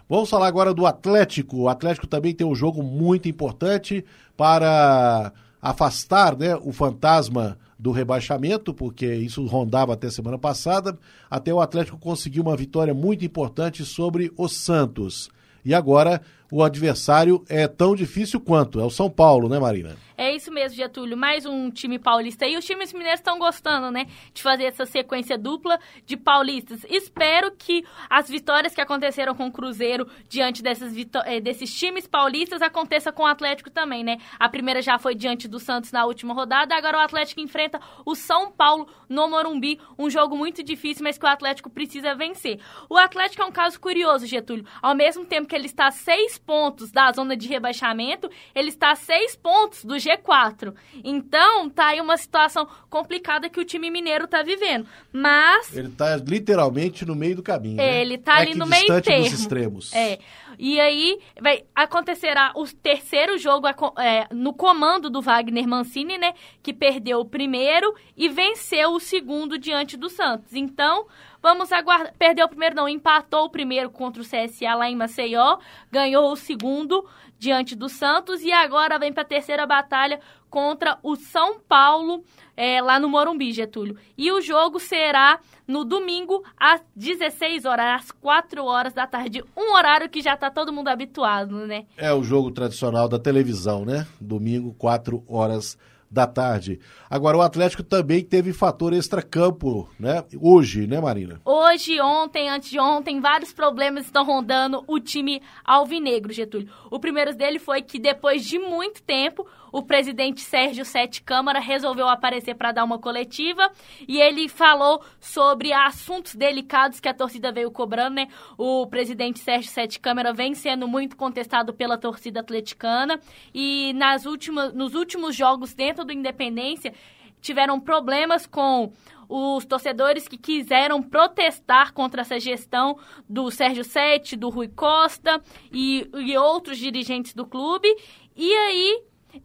Vamos 0.09 0.29
falar 0.29 0.47
agora 0.47 0.73
do 0.73 0.85
Atlético. 0.85 1.57
O 1.57 1.69
Atlético 1.69 2.07
também 2.07 2.33
tem 2.33 2.45
um 2.45 2.55
jogo 2.55 2.83
muito 2.83 3.29
importante 3.29 4.03
para 4.35 5.31
afastar 5.61 6.37
né, 6.37 6.55
o 6.55 6.71
fantasma 6.71 7.57
do 7.77 7.91
rebaixamento, 7.91 8.73
porque 8.73 9.05
isso 9.15 9.45
rondava 9.45 9.93
até 9.93 10.09
semana 10.09 10.37
passada. 10.37 10.97
Até 11.29 11.53
o 11.53 11.61
Atlético 11.61 11.97
conseguiu 11.97 12.43
uma 12.43 12.57
vitória 12.57 12.93
muito 12.93 13.23
importante 13.23 13.85
sobre 13.85 14.31
o 14.35 14.47
Santos. 14.47 15.29
E 15.63 15.73
agora 15.73 16.21
o 16.51 16.61
adversário 16.61 17.43
é 17.47 17.67
tão 17.67 17.95
difícil 17.95 18.39
quanto. 18.39 18.79
É 18.79 18.83
o 18.83 18.89
São 18.89 19.09
Paulo, 19.09 19.47
né, 19.47 19.57
Marina? 19.57 19.95
É 20.17 20.35
isso 20.35 20.51
mesmo, 20.51 20.77
Getúlio. 20.77 21.17
Mais 21.17 21.47
um 21.47 21.71
time 21.71 21.97
paulista. 21.97 22.45
E 22.45 22.55
os 22.55 22.63
times 22.63 22.93
mineiros 22.93 23.19
estão 23.19 23.39
gostando, 23.39 23.89
né? 23.89 24.05
De 24.31 24.43
fazer 24.43 24.65
essa 24.65 24.85
sequência 24.85 25.35
dupla 25.35 25.79
de 26.05 26.15
paulistas. 26.15 26.85
Espero 26.87 27.51
que 27.57 27.83
as 28.07 28.29
vitórias 28.29 28.75
que 28.75 28.81
aconteceram 28.81 29.33
com 29.33 29.47
o 29.47 29.51
Cruzeiro 29.51 30.07
diante 30.29 30.61
dessas 30.61 30.93
eh, 31.25 31.39
desses 31.39 31.73
times 31.73 32.05
paulistas 32.05 32.61
aconteça 32.61 33.11
com 33.11 33.23
o 33.23 33.25
Atlético 33.25 33.71
também, 33.71 34.03
né? 34.03 34.17
A 34.37 34.47
primeira 34.47 34.79
já 34.79 34.99
foi 34.99 35.15
diante 35.15 35.47
do 35.47 35.59
Santos 35.59 35.91
na 35.91 36.05
última 36.05 36.35
rodada. 36.35 36.75
Agora 36.75 36.97
o 36.97 37.01
Atlético 37.01 37.41
enfrenta 37.41 37.79
o 38.05 38.13
São 38.13 38.51
Paulo 38.51 38.87
no 39.09 39.27
Morumbi. 39.27 39.79
Um 39.97 40.07
jogo 40.07 40.37
muito 40.37 40.61
difícil, 40.61 41.03
mas 41.03 41.17
que 41.17 41.25
o 41.25 41.29
Atlético 41.29 41.69
precisa 41.69 42.13
vencer. 42.13 42.59
O 42.87 42.95
Atlético 42.95 43.41
é 43.41 43.45
um 43.45 43.51
caso 43.51 43.79
curioso, 43.79 44.27
Getúlio. 44.27 44.65
Ao 44.83 44.93
mesmo 44.93 45.25
tempo 45.25 45.47
que 45.47 45.55
ele 45.55 45.65
está 45.65 45.89
seis 45.89 46.37
pontos 46.45 46.91
da 46.91 47.11
zona 47.11 47.35
de 47.35 47.47
rebaixamento, 47.47 48.29
ele 48.53 48.69
está 48.69 48.91
a 48.91 48.95
seis 48.95 49.35
pontos 49.35 49.85
do 49.85 49.95
G4. 49.95 50.73
Então, 51.03 51.69
tá 51.69 51.87
aí 51.87 52.01
uma 52.01 52.17
situação 52.17 52.67
complicada 52.89 53.49
que 53.49 53.59
o 53.59 53.65
time 53.65 53.89
mineiro 53.89 54.27
tá 54.27 54.43
vivendo. 54.43 54.85
Mas. 55.11 55.75
Ele 55.75 55.89
tá 55.89 56.15
literalmente 56.17 57.05
no 57.05 57.15
meio 57.15 57.35
do 57.35 57.43
caminho. 57.43 57.77
Né? 57.77 58.01
Ele 58.01 58.17
tá 58.17 58.39
é 58.39 58.41
ali 58.41 58.55
no 58.55 58.65
meio 58.65 59.01
termo. 59.01 59.23
dos 59.23 59.33
extremos. 59.33 59.93
É. 59.93 60.19
E 60.59 60.79
aí 60.79 61.19
vai 61.41 61.63
acontecerá 61.73 62.51
o 62.55 62.65
terceiro 62.67 63.37
jogo 63.37 63.67
é, 63.97 64.27
no 64.31 64.53
comando 64.53 65.09
do 65.09 65.21
Wagner 65.21 65.67
Mancini, 65.67 66.17
né? 66.17 66.33
Que 66.61 66.73
perdeu 66.73 67.19
o 67.19 67.25
primeiro 67.25 67.93
e 68.15 68.29
venceu 68.29 68.91
o 68.91 68.99
segundo 68.99 69.57
diante 69.57 69.97
do 69.97 70.09
Santos. 70.09 70.53
Então, 70.53 71.07
Vamos 71.41 71.71
aguardar. 71.71 72.13
Perdeu 72.17 72.45
o 72.45 72.49
primeiro, 72.49 72.75
não, 72.75 72.87
empatou 72.87 73.45
o 73.45 73.49
primeiro 73.49 73.89
contra 73.89 74.21
o 74.21 74.25
CSA 74.25 74.75
lá 74.75 74.89
em 74.89 74.95
Maceió, 74.95 75.57
ganhou 75.91 76.31
o 76.31 76.35
segundo 76.35 77.05
diante 77.37 77.75
do 77.75 77.89
Santos 77.89 78.43
e 78.43 78.51
agora 78.51 78.99
vem 78.99 79.11
para 79.11 79.23
a 79.23 79.25
terceira 79.25 79.65
batalha 79.65 80.19
contra 80.47 80.99
o 81.01 81.15
São 81.15 81.59
Paulo 81.59 82.23
é, 82.55 82.81
lá 82.81 82.99
no 82.99 83.09
Morumbi, 83.09 83.51
Getúlio. 83.51 83.97
E 84.15 84.31
o 84.31 84.41
jogo 84.41 84.79
será 84.79 85.39
no 85.67 85.83
domingo 85.83 86.43
às 86.55 86.83
16 86.95 87.65
horas, 87.65 88.01
às 88.01 88.11
4 88.11 88.63
horas 88.63 88.93
da 88.93 89.07
tarde. 89.07 89.43
Um 89.57 89.73
horário 89.73 90.09
que 90.09 90.21
já 90.21 90.35
está 90.35 90.51
todo 90.51 90.71
mundo 90.71 90.89
habituado, 90.89 91.65
né? 91.65 91.85
É 91.97 92.13
o 92.13 92.21
jogo 92.21 92.51
tradicional 92.51 93.07
da 93.07 93.17
televisão, 93.17 93.85
né? 93.85 94.05
Domingo, 94.19 94.75
4 94.75 95.23
horas 95.27 95.75
da 95.75 95.90
da 96.11 96.27
tarde. 96.27 96.79
Agora, 97.09 97.37
o 97.37 97.41
Atlético 97.41 97.83
também 97.83 98.21
teve 98.23 98.51
fator 98.51 98.91
extra-campo, 98.91 99.89
né? 99.97 100.23
Hoje, 100.39 100.85
né, 100.85 100.99
Marina? 100.99 101.39
Hoje, 101.45 102.01
ontem, 102.01 102.49
antes 102.49 102.69
de 102.69 102.79
ontem, 102.79 103.21
vários 103.21 103.53
problemas 103.53 104.05
estão 104.05 104.25
rondando 104.25 104.83
o 104.87 104.99
time 104.99 105.41
alvinegro, 105.63 106.33
Getúlio. 106.33 106.69
O 106.91 106.99
primeiro 106.99 107.33
dele 107.33 107.59
foi 107.59 107.81
que, 107.81 107.97
depois 107.97 108.43
de 108.45 108.59
muito 108.59 109.01
tempo, 109.01 109.47
o 109.71 109.81
presidente 109.81 110.41
Sérgio 110.41 110.83
Sete 110.83 111.21
Câmara 111.21 111.59
resolveu 111.59 112.07
aparecer 112.07 112.55
para 112.55 112.71
dar 112.71 112.83
uma 112.83 112.99
coletiva 112.99 113.71
e 114.07 114.19
ele 114.19 114.47
falou 114.49 115.03
sobre 115.19 115.71
assuntos 115.71 116.35
delicados 116.35 116.99
que 116.99 117.07
a 117.07 117.13
torcida 117.13 117.51
veio 117.51 117.71
cobrando, 117.71 118.15
né? 118.15 118.27
O 118.57 118.85
presidente 118.87 119.39
Sérgio 119.39 119.71
Sete 119.71 119.99
Câmara 119.99 120.33
vem 120.33 120.53
sendo 120.53 120.87
muito 120.87 121.15
contestado 121.15 121.73
pela 121.73 121.97
torcida 121.97 122.41
atleticana 122.41 123.19
e 123.53 123.93
nas 123.93 124.25
últimas, 124.25 124.73
nos 124.73 124.95
últimos 124.95 125.35
jogos 125.35 125.73
dentro 125.73 126.03
do 126.03 126.13
Independência 126.13 126.93
tiveram 127.41 127.79
problemas 127.79 128.45
com 128.45 128.91
os 129.27 129.65
torcedores 129.65 130.27
que 130.27 130.37
quiseram 130.37 131.01
protestar 131.01 131.93
contra 131.93 132.21
essa 132.21 132.37
gestão 132.37 132.97
do 133.29 133.49
Sérgio 133.49 133.83
Sete, 133.83 134.35
do 134.35 134.49
Rui 134.49 134.67
Costa 134.67 135.41
e, 135.71 136.09
e 136.13 136.37
outros 136.37 136.77
dirigentes 136.77 137.33
do 137.33 137.45
clube. 137.45 137.87
E 138.35 138.53
aí 138.53 139.03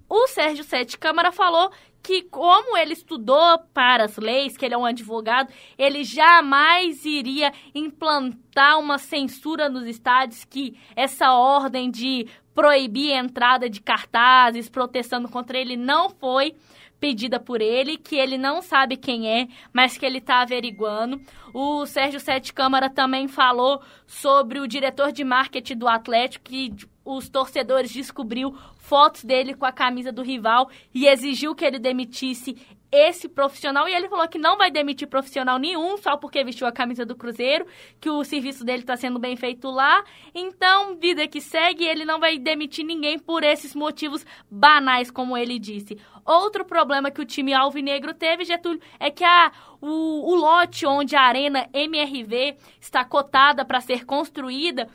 o 0.08 0.26
Sérgio 0.28 0.64
Sete 0.64 0.98
Câmara 0.98 1.32
falou 1.32 1.70
que, 2.02 2.22
como 2.22 2.76
ele 2.76 2.92
estudou 2.92 3.58
para 3.74 4.04
as 4.04 4.16
leis, 4.16 4.56
que 4.56 4.64
ele 4.64 4.74
é 4.74 4.78
um 4.78 4.84
advogado, 4.84 5.52
ele 5.76 6.04
jamais 6.04 7.04
iria 7.04 7.52
implantar 7.74 8.78
uma 8.78 8.96
censura 8.96 9.68
nos 9.68 9.86
estádios, 9.86 10.44
que 10.44 10.78
essa 10.94 11.32
ordem 11.32 11.90
de 11.90 12.28
proibir 12.54 13.12
a 13.12 13.18
entrada 13.18 13.68
de 13.68 13.80
cartazes 13.80 14.68
protestando 14.68 15.28
contra 15.28 15.58
ele 15.58 15.76
não 15.76 16.08
foi 16.08 16.54
pedida 16.98 17.38
por 17.38 17.60
ele, 17.60 17.98
que 17.98 18.16
ele 18.16 18.38
não 18.38 18.62
sabe 18.62 18.96
quem 18.96 19.28
é, 19.28 19.48
mas 19.72 19.98
que 19.98 20.06
ele 20.06 20.18
está 20.18 20.40
averiguando. 20.40 21.20
O 21.52 21.84
Sérgio 21.86 22.20
Sete 22.20 22.52
Câmara 22.52 22.88
também 22.88 23.28
falou 23.28 23.82
sobre 24.06 24.60
o 24.60 24.66
diretor 24.66 25.12
de 25.12 25.24
marketing 25.24 25.76
do 25.76 25.88
Atlético, 25.88 26.44
que 26.46 26.74
os 27.04 27.28
torcedores 27.28 27.92
descobriu 27.92 28.56
fotos 28.86 29.24
dele 29.24 29.54
com 29.54 29.66
a 29.66 29.72
camisa 29.72 30.12
do 30.12 30.22
rival 30.22 30.70
e 30.94 31.08
exigiu 31.08 31.54
que 31.54 31.64
ele 31.64 31.78
demitisse 31.78 32.56
esse 32.90 33.28
profissional 33.28 33.88
e 33.88 33.92
ele 33.92 34.08
falou 34.08 34.28
que 34.28 34.38
não 34.38 34.56
vai 34.56 34.70
demitir 34.70 35.08
profissional 35.08 35.58
nenhum 35.58 35.96
só 35.96 36.16
porque 36.16 36.44
vestiu 36.44 36.68
a 36.68 36.72
camisa 36.72 37.04
do 37.04 37.16
Cruzeiro, 37.16 37.66
que 38.00 38.08
o 38.08 38.22
serviço 38.22 38.64
dele 38.64 38.82
está 38.82 38.96
sendo 38.96 39.18
bem 39.18 39.36
feito 39.36 39.68
lá. 39.68 40.04
Então, 40.32 40.96
vida 40.96 41.26
que 41.26 41.40
segue, 41.40 41.84
ele 41.84 42.04
não 42.04 42.20
vai 42.20 42.38
demitir 42.38 42.84
ninguém 42.84 43.18
por 43.18 43.42
esses 43.42 43.74
motivos 43.74 44.24
banais, 44.48 45.10
como 45.10 45.36
ele 45.36 45.58
disse. 45.58 45.98
Outro 46.24 46.64
problema 46.64 47.10
que 47.10 47.20
o 47.20 47.26
time 47.26 47.52
alvinegro 47.52 48.14
teve, 48.14 48.44
Getúlio, 48.44 48.80
é 49.00 49.10
que 49.10 49.24
a, 49.24 49.50
o, 49.80 50.32
o 50.32 50.34
lote 50.36 50.86
onde 50.86 51.16
a 51.16 51.22
Arena 51.22 51.68
MRV 51.72 52.56
está 52.80 53.04
cotada 53.04 53.64
para 53.64 53.80
ser 53.80 54.04
construída 54.04 54.88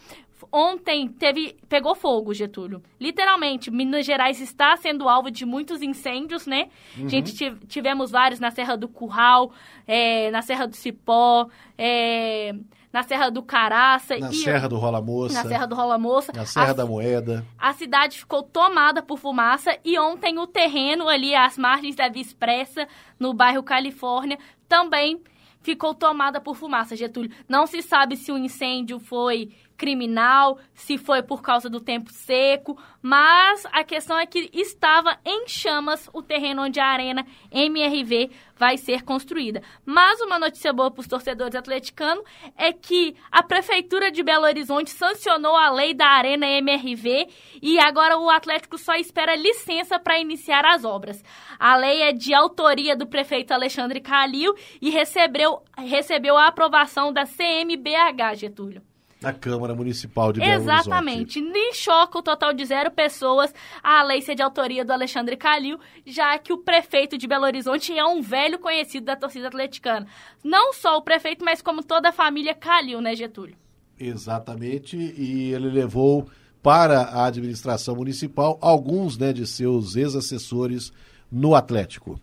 ontem 0.51 1.08
teve 1.08 1.56
pegou 1.67 1.95
fogo, 1.95 2.34
Getúlio. 2.34 2.82
Literalmente, 2.99 3.69
Minas 3.69 4.06
Gerais 4.06 4.39
está 4.39 4.75
sendo 4.77 5.10
alvo 5.10 5.30
de 5.30 5.45
muitos 5.45 5.82
incêndios, 5.82 6.45
né? 6.47 6.69
Uhum. 6.97 7.10
Gente 7.10 7.34
tivemos 7.67 8.12
vários 8.12 8.39
na 8.39 8.51
Serra 8.51 8.75
do 8.75 8.88
Curral, 8.88 9.51
é, 9.88 10.32
na 10.32 10.41
Serra 10.41 10.67
do 10.67 10.75
Cipó, 10.75 11.47
é, 11.77 12.54
na 12.91 13.04
Serra 13.04 13.30
do 13.30 13.41
Caraça. 13.41 14.17
Na 14.17 14.30
e, 14.30 14.36
Serra 14.36 14.67
do 14.67 14.77
Rola 14.77 15.01
Moça. 15.01 15.34
Na 15.34 15.49
Serra 15.49 15.65
do 15.65 15.75
Rola 15.75 15.97
Moça. 15.97 16.32
Na 16.36 16.45
Serra 16.45 16.71
a, 16.71 16.73
da 16.73 16.86
Moeda. 16.86 17.45
A 17.58 17.73
cidade 17.73 18.19
ficou 18.19 18.43
tomada 18.43 19.01
por 19.01 19.17
fumaça 19.17 19.77
e 19.84 19.97
ontem 19.97 20.38
o 20.38 20.47
terreno 20.47 21.08
ali, 21.08 21.34
às 21.34 21.58
margens 21.58 21.95
da 21.95 22.10
Via 22.10 22.21
Expressa, 22.21 22.88
no 23.19 23.34
bairro 23.34 23.63
Califórnia, 23.63 24.38
também 24.67 25.21
ficou 25.62 25.93
tomada 25.93 26.41
por 26.41 26.56
fumaça, 26.56 26.95
Getúlio. 26.95 27.32
Não 27.47 27.65
se 27.65 27.82
sabe 27.82 28.17
se 28.17 28.32
o 28.32 28.38
incêndio 28.38 28.99
foi 28.99 29.51
criminal, 29.82 30.60
se 30.76 30.96
foi 30.96 31.24
por 31.24 31.41
causa 31.41 31.67
do 31.67 31.80
tempo 31.80 32.12
seco, 32.13 32.78
mas 33.02 33.65
a 33.72 33.84
questão 33.84 34.15
é 34.15 34.28
que 34.28 34.48
estava 34.54 35.17
em 35.26 35.48
chamas 35.48 36.08
o 36.13 36.22
terreno 36.22 36.62
onde 36.62 36.80
a 36.80 36.86
Arena 36.86 37.26
MRV 37.52 38.30
vai 38.56 38.78
ser 38.78 39.02
construída. 39.02 39.63
Mas 39.84 40.22
uma 40.22 40.38
notícia 40.38 40.72
boa 40.72 40.91
para 40.91 41.02
os 41.02 41.08
torcedores 41.08 41.56
atleticanos 41.56 42.24
é 42.56 42.72
que 42.72 43.15
a 43.32 43.41
Prefeitura 43.41 44.12
de 44.12 44.22
Belo 44.22 44.46
Horizonte 44.46 44.91
sancionou 44.91 45.56
a 45.56 45.72
lei 45.72 45.96
da 45.96 46.10
Arena 46.10 46.48
MRV 46.48 47.28
e 47.60 47.80
agora 47.80 48.20
o 48.20 48.30
Atlético 48.30 48.78
só 48.78 48.94
espera 48.94 49.36
licença 49.36 49.98
para 49.98 50.20
iniciar 50.20 50.63
as 50.63 50.86
obras. 50.86 51.24
A 51.58 51.76
lei 51.76 52.04
é 52.04 52.13
de 52.13 52.36
autoria 52.36 52.96
do 52.96 53.08
prefeito 53.08 53.52
Alexandre 53.52 54.00
Calil 54.00 54.54
e 54.80 54.91
recebeu, 54.91 55.63
recebeu 55.76 56.38
a 56.38 56.46
aprovação 56.46 57.12
da 57.12 57.26
CMBH, 57.26 58.36
Getúlio 58.36 58.90
na 59.21 59.31
Câmara 59.31 59.75
Municipal 59.75 60.34
de 60.34 60.39
Belo 60.39 60.63
Exatamente. 60.63 61.38
Horizonte. 61.38 61.41
Nem 61.41 61.73
choca 61.73 62.17
o 62.17 62.23
total 62.23 62.53
de 62.53 62.65
zero 62.65 62.89
pessoas 62.89 63.53
a 63.84 64.01
lei 64.01 64.21
ser 64.21 64.34
de 64.34 64.41
autoria 64.41 64.84
do 64.84 64.91
Alexandre 64.91 65.38
Calil, 65.38 65.79
já 66.05 66.38
que 66.39 66.51
o 66.51 66.57
prefeito 66.57 67.17
de 67.17 67.27
Belo 67.27 67.45
Horizonte 67.45 67.95
é 67.95 68.03
um 68.03 68.21
velho 68.21 68.57
conhecido 68.57 69.05
da 69.05 69.15
torcida 69.15 69.47
atleticana. 69.47 70.07
Não 70.43 70.73
só 70.73 70.97
o 70.97 71.03
prefeito, 71.03 71.45
mas 71.45 71.62
como 71.62 71.84
toda 71.84 72.10
a 72.10 72.13
família 72.13 72.55
Calil, 72.55 72.99
né, 72.99 73.15
Getúlio? 73.15 73.55
Exatamente, 73.99 74.97
e 74.97 75.53
ele 75.53 75.69
levou 75.69 76.27
para 76.63 77.01
a 77.01 77.25
administração 77.25 77.95
municipal 77.95 78.57
alguns 78.60 79.17
né, 79.17 79.31
de 79.31 79.45
seus 79.45 79.95
ex-assessores 79.95 80.91
no 81.31 81.53
Atlético. 81.53 82.19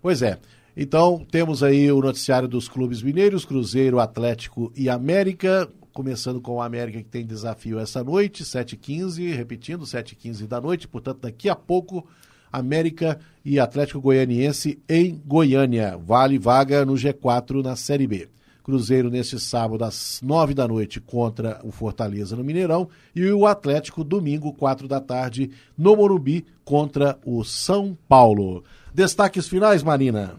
Pois 0.00 0.22
é. 0.22 0.38
Então, 0.74 1.26
temos 1.30 1.62
aí 1.62 1.92
o 1.92 2.00
noticiário 2.00 2.48
dos 2.48 2.68
clubes 2.68 3.02
mineiros, 3.02 3.44
Cruzeiro, 3.44 3.98
Atlético 3.98 4.72
e 4.74 4.88
América 4.88 5.68
começando 5.92 6.40
com 6.40 6.56
o 6.56 6.62
América 6.62 6.98
que 6.98 7.08
tem 7.08 7.26
desafio 7.26 7.78
essa 7.78 8.02
noite, 8.02 8.44
7h15, 8.44 9.34
repetindo, 9.34 9.84
7h15 9.84 10.46
da 10.46 10.60
noite, 10.60 10.88
portanto, 10.88 11.20
daqui 11.22 11.48
a 11.48 11.56
pouco, 11.56 12.06
América 12.52 13.18
e 13.44 13.58
Atlético 13.58 14.00
Goianiense 14.00 14.78
em 14.88 15.20
Goiânia. 15.26 15.96
Vale 15.96 16.38
vaga 16.38 16.84
no 16.84 16.94
G4 16.94 17.62
na 17.62 17.76
Série 17.76 18.06
B. 18.06 18.28
Cruzeiro 18.62 19.10
nesse 19.10 19.40
sábado 19.40 19.84
às 19.84 20.20
nove 20.22 20.54
da 20.54 20.68
noite 20.68 21.00
contra 21.00 21.60
o 21.64 21.70
Fortaleza 21.70 22.36
no 22.36 22.44
Mineirão 22.44 22.88
e 23.14 23.28
o 23.30 23.46
Atlético 23.46 24.04
domingo, 24.04 24.52
quatro 24.52 24.86
da 24.86 25.00
tarde, 25.00 25.50
no 25.76 25.96
Morumbi 25.96 26.44
contra 26.64 27.18
o 27.24 27.42
São 27.42 27.96
Paulo. 28.08 28.62
Destaques 28.94 29.48
finais, 29.48 29.82
Marina. 29.82 30.36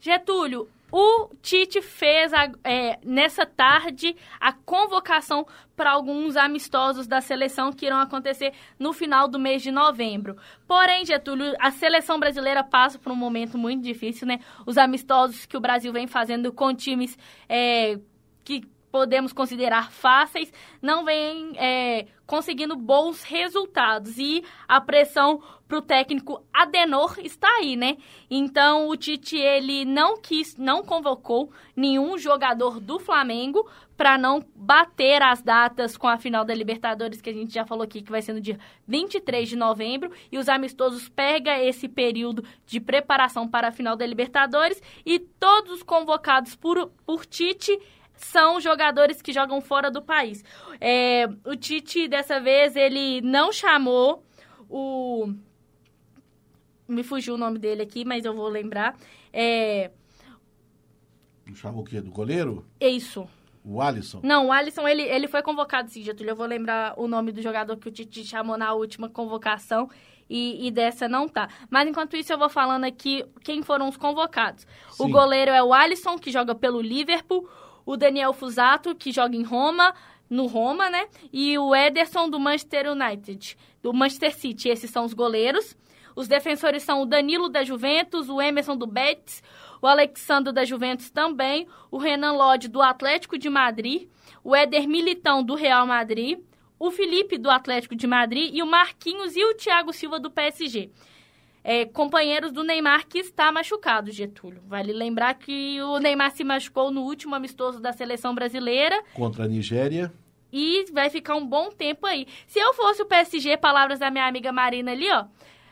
Getúlio, 0.00 0.68
o 0.90 1.30
Tite 1.42 1.82
fez 1.82 2.32
a, 2.32 2.50
é, 2.64 2.98
nessa 3.04 3.44
tarde 3.44 4.16
a 4.40 4.52
convocação 4.52 5.46
para 5.74 5.90
alguns 5.90 6.36
amistosos 6.36 7.06
da 7.06 7.20
seleção 7.20 7.72
que 7.72 7.86
irão 7.86 7.98
acontecer 7.98 8.52
no 8.78 8.92
final 8.92 9.28
do 9.28 9.38
mês 9.38 9.62
de 9.62 9.70
novembro. 9.70 10.36
Porém, 10.66 11.04
Getúlio, 11.04 11.54
a 11.58 11.70
seleção 11.70 12.18
brasileira 12.18 12.64
passa 12.64 12.98
por 12.98 13.12
um 13.12 13.16
momento 13.16 13.58
muito 13.58 13.82
difícil, 13.82 14.26
né? 14.26 14.40
Os 14.64 14.78
amistosos 14.78 15.44
que 15.44 15.56
o 15.56 15.60
Brasil 15.60 15.92
vem 15.92 16.06
fazendo 16.06 16.52
com 16.52 16.74
times 16.74 17.18
é, 17.48 17.98
que 18.44 18.62
podemos 18.90 19.32
considerar 19.32 19.90
fáceis, 19.90 20.52
não 20.80 21.04
vem 21.04 21.52
é, 21.56 22.06
conseguindo 22.26 22.76
bons 22.76 23.22
resultados. 23.22 24.18
E 24.18 24.44
a 24.66 24.80
pressão 24.80 25.42
para 25.66 25.78
o 25.78 25.82
técnico 25.82 26.44
Adenor 26.52 27.18
está 27.22 27.48
aí, 27.58 27.76
né? 27.76 27.96
Então 28.30 28.88
o 28.88 28.96
Tite 28.96 29.36
ele 29.36 29.84
não 29.84 30.16
quis, 30.16 30.56
não 30.56 30.82
convocou 30.82 31.50
nenhum 31.74 32.16
jogador 32.16 32.80
do 32.80 32.98
Flamengo 32.98 33.68
para 33.96 34.18
não 34.18 34.44
bater 34.54 35.22
as 35.22 35.42
datas 35.42 35.96
com 35.96 36.06
a 36.06 36.18
final 36.18 36.44
da 36.44 36.54
Libertadores 36.54 37.20
que 37.20 37.30
a 37.30 37.32
gente 37.32 37.52
já 37.52 37.64
falou 37.64 37.82
aqui 37.82 38.02
que 38.02 38.10
vai 38.10 38.20
ser 38.20 38.34
no 38.34 38.40
dia 38.40 38.58
23 38.86 39.48
de 39.48 39.56
novembro 39.56 40.12
e 40.30 40.38
os 40.38 40.48
amistosos 40.48 41.08
pega 41.08 41.58
esse 41.58 41.88
período 41.88 42.44
de 42.66 42.78
preparação 42.78 43.48
para 43.48 43.68
a 43.68 43.72
final 43.72 43.96
da 43.96 44.06
Libertadores 44.06 44.80
e 45.04 45.18
todos 45.18 45.72
os 45.72 45.82
convocados 45.82 46.54
por, 46.54 46.90
por 47.04 47.24
Tite 47.24 47.76
são 48.16 48.60
jogadores 48.60 49.20
que 49.20 49.32
jogam 49.32 49.60
fora 49.60 49.90
do 49.90 50.02
país. 50.02 50.44
É, 50.80 51.26
o 51.44 51.54
Tite, 51.56 52.08
dessa 52.08 52.40
vez, 52.40 52.76
ele 52.76 53.20
não 53.20 53.52
chamou 53.52 54.24
o. 54.68 55.32
Me 56.88 57.02
fugiu 57.02 57.34
o 57.34 57.38
nome 57.38 57.58
dele 57.58 57.82
aqui, 57.82 58.04
mas 58.04 58.24
eu 58.24 58.34
vou 58.34 58.48
lembrar. 58.48 58.96
É. 59.32 59.90
Chamou 61.54 61.82
o 61.82 61.84
quê? 61.84 62.00
Do 62.00 62.10
goleiro? 62.10 62.66
Isso. 62.80 63.28
O 63.64 63.80
Alisson? 63.80 64.20
Não, 64.22 64.46
o 64.46 64.52
Alisson, 64.52 64.86
ele, 64.86 65.02
ele 65.02 65.26
foi 65.26 65.42
convocado, 65.42 65.90
sim, 65.90 66.02
Getúlio. 66.02 66.30
Eu 66.30 66.36
vou 66.36 66.46
lembrar 66.46 66.94
o 66.96 67.08
nome 67.08 67.32
do 67.32 67.42
jogador 67.42 67.76
que 67.76 67.88
o 67.88 67.92
Tite 67.92 68.24
chamou 68.24 68.56
na 68.56 68.72
última 68.72 69.08
convocação 69.08 69.90
e, 70.30 70.66
e, 70.66 70.70
dessa 70.70 71.08
não 71.08 71.28
tá. 71.28 71.48
Mas 71.68 71.88
enquanto 71.88 72.16
isso, 72.16 72.32
eu 72.32 72.38
vou 72.38 72.48
falando 72.48 72.84
aqui 72.84 73.24
quem 73.42 73.62
foram 73.62 73.88
os 73.88 73.96
convocados. 73.96 74.66
Sim. 74.90 75.04
O 75.04 75.08
goleiro 75.08 75.50
é 75.50 75.62
o 75.62 75.72
Alisson, 75.72 76.16
que 76.16 76.30
joga 76.30 76.54
pelo 76.54 76.80
Liverpool 76.80 77.48
o 77.86 77.96
Daniel 77.96 78.32
Fusato, 78.32 78.96
que 78.96 79.12
joga 79.12 79.36
em 79.36 79.44
Roma, 79.44 79.94
no 80.28 80.46
Roma, 80.46 80.90
né? 80.90 81.06
E 81.32 81.56
o 81.56 81.74
Ederson 81.74 82.28
do 82.28 82.40
Manchester 82.40 82.90
United, 82.90 83.56
do 83.80 83.94
Manchester 83.94 84.34
City. 84.34 84.68
Esses 84.68 84.90
são 84.90 85.04
os 85.04 85.14
goleiros. 85.14 85.76
Os 86.16 86.26
defensores 86.26 86.82
são 86.82 87.02
o 87.02 87.06
Danilo 87.06 87.48
da 87.48 87.62
Juventus, 87.62 88.28
o 88.28 88.42
Emerson 88.42 88.76
do 88.76 88.86
Betis, 88.86 89.42
o 89.80 89.86
Alexandre 89.86 90.52
da 90.52 90.64
Juventus 90.64 91.10
também, 91.10 91.68
o 91.90 91.98
Renan 91.98 92.32
Lodge 92.32 92.68
do 92.68 92.82
Atlético 92.82 93.38
de 93.38 93.48
Madrid, 93.50 94.08
o 94.42 94.56
Éder 94.56 94.88
Militão 94.88 95.44
do 95.44 95.54
Real 95.54 95.86
Madrid, 95.86 96.38
o 96.78 96.90
Felipe 96.90 97.38
do 97.38 97.50
Atlético 97.50 97.94
de 97.94 98.06
Madrid 98.06 98.50
e 98.52 98.62
o 98.62 98.66
Marquinhos 98.66 99.36
e 99.36 99.44
o 99.44 99.54
Thiago 99.54 99.92
Silva 99.92 100.18
do 100.18 100.30
PSG 100.30 100.90
é, 101.68 101.84
companheiros 101.84 102.52
do 102.52 102.62
Neymar 102.62 103.08
que 103.08 103.18
está 103.18 103.50
machucado, 103.50 104.12
Getúlio. 104.12 104.62
Vale 104.68 104.92
lembrar 104.92 105.34
que 105.34 105.82
o 105.82 105.98
Neymar 105.98 106.30
se 106.30 106.44
machucou 106.44 106.92
no 106.92 107.02
último 107.02 107.34
amistoso 107.34 107.80
da 107.80 107.92
seleção 107.92 108.32
brasileira. 108.32 109.02
Contra 109.12 109.46
a 109.46 109.48
Nigéria. 109.48 110.12
E 110.52 110.84
vai 110.92 111.10
ficar 111.10 111.34
um 111.34 111.44
bom 111.44 111.70
tempo 111.70 112.06
aí. 112.06 112.28
Se 112.46 112.60
eu 112.60 112.72
fosse 112.72 113.02
o 113.02 113.06
PSG, 113.06 113.56
palavras 113.56 113.98
da 113.98 114.12
minha 114.12 114.28
amiga 114.28 114.52
Marina 114.52 114.92
ali, 114.92 115.10
ó. 115.10 115.24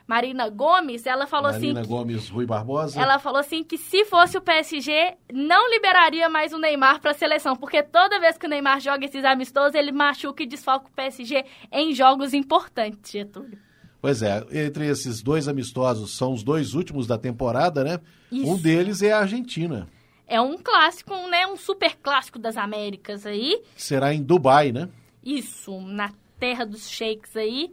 Marina 0.04 0.48
Gomes, 0.48 1.07
ela 1.07 1.28
falou 1.28 1.52
Marina 1.52 1.80
assim. 1.80 1.88
Marina 1.88 1.96
Gomes 1.96 2.28
Rui 2.28 2.44
Barbosa. 2.44 3.00
Ela 3.00 3.20
falou 3.20 3.38
assim 3.38 3.62
que 3.62 3.78
se 3.78 4.04
fosse 4.04 4.37
o 4.37 4.40
PSG, 4.40 5.14
não 5.33 5.70
liberaria 5.70 6.28
mais 6.28 6.52
o 6.52 6.59
Neymar 6.59 7.00
para 7.00 7.12
a 7.12 7.14
seleção, 7.14 7.54
porque 7.54 7.85
toda 7.85 8.18
vez 8.18 8.37
que 8.37 8.46
o 8.46 8.48
Neymar 8.48 8.80
joga 8.80 9.04
esses 9.04 9.24
amistosos, 9.24 9.76
ele 9.76 9.92
machuca 9.92 10.42
e 10.42 10.46
desfalca 10.46 10.88
o 10.88 10.92
PSG 10.92 11.44
em 11.70 11.94
jogos 11.94 12.35
importantes, 12.35 13.12
Getúlio. 13.12 13.63
Pois 14.05 14.21
é, 14.21 14.45
entre 14.53 14.87
esses 14.87 15.23
dois 15.23 15.49
amistosos, 15.49 16.14
são 16.14 16.35
os 16.35 16.43
dois 16.43 16.75
últimos 16.75 17.07
da 17.07 17.17
temporada, 17.17 17.83
né? 17.83 18.01
Isso. 18.31 18.47
Um 18.47 18.59
deles 18.59 19.01
é 19.01 19.12
a 19.12 19.21
Argentina. 19.21 19.88
É 20.27 20.38
um 20.38 20.59
clássico, 20.59 21.14
né? 21.31 21.47
Um 21.47 21.57
super 21.57 21.97
clássico 21.97 22.38
das 22.38 22.59
Américas 22.59 23.25
aí. 23.25 23.62
Será 23.75 24.12
em 24.12 24.23
Dubai, 24.23 24.73
né? 24.73 24.90
Isso, 25.25 25.81
na 25.81 26.12
terra 26.38 26.67
dos 26.67 26.87
sheiks 26.87 27.35
aí. 27.35 27.73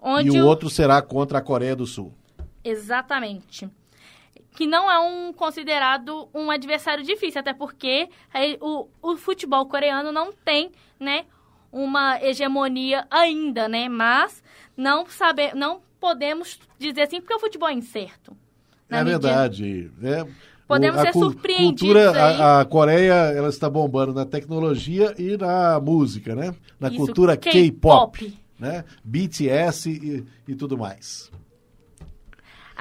Onde 0.00 0.36
e 0.36 0.40
o, 0.40 0.42
o 0.42 0.48
outro 0.48 0.68
será 0.68 1.00
contra 1.00 1.38
a 1.38 1.40
Coreia 1.40 1.76
do 1.76 1.86
Sul. 1.86 2.12
Exatamente. 2.64 3.70
Que 4.56 4.66
não 4.66 4.90
é 4.90 4.98
um 4.98 5.32
considerado 5.32 6.28
um 6.34 6.50
adversário 6.50 7.04
difícil, 7.04 7.38
até 7.38 7.54
porque 7.54 8.08
o, 8.60 8.88
o 9.00 9.16
futebol 9.16 9.64
coreano 9.66 10.10
não 10.10 10.32
tem, 10.32 10.72
né, 10.98 11.24
uma 11.70 12.20
hegemonia 12.20 13.06
ainda, 13.08 13.68
né? 13.68 13.88
Mas 13.88 14.42
não 14.76 15.06
saber, 15.06 15.54
não 15.54 15.80
podemos 16.00 16.58
dizer 16.78 17.02
assim 17.02 17.20
porque 17.20 17.34
o 17.34 17.38
futebol 17.38 17.68
é 17.68 17.72
incerto. 17.72 18.36
É 18.90 19.02
verdade. 19.02 19.90
É, 20.02 20.26
podemos 20.66 21.00
o, 21.00 21.02
ser 21.02 21.12
surpreendidos. 21.12 21.80
Cultura, 21.80 22.10
a, 22.10 22.60
a, 22.60 22.64
Coreia 22.64 23.12
ela 23.12 23.48
está 23.48 23.70
bombando 23.70 24.12
na 24.12 24.26
tecnologia 24.26 25.14
e 25.18 25.36
na 25.36 25.80
música, 25.80 26.34
né? 26.34 26.54
Na 26.78 26.88
Isso, 26.88 26.98
cultura 26.98 27.36
K-pop, 27.36 28.38
né? 28.58 28.84
BTS 29.02 29.90
e, 29.90 30.24
e 30.46 30.54
tudo 30.54 30.76
mais. 30.76 31.30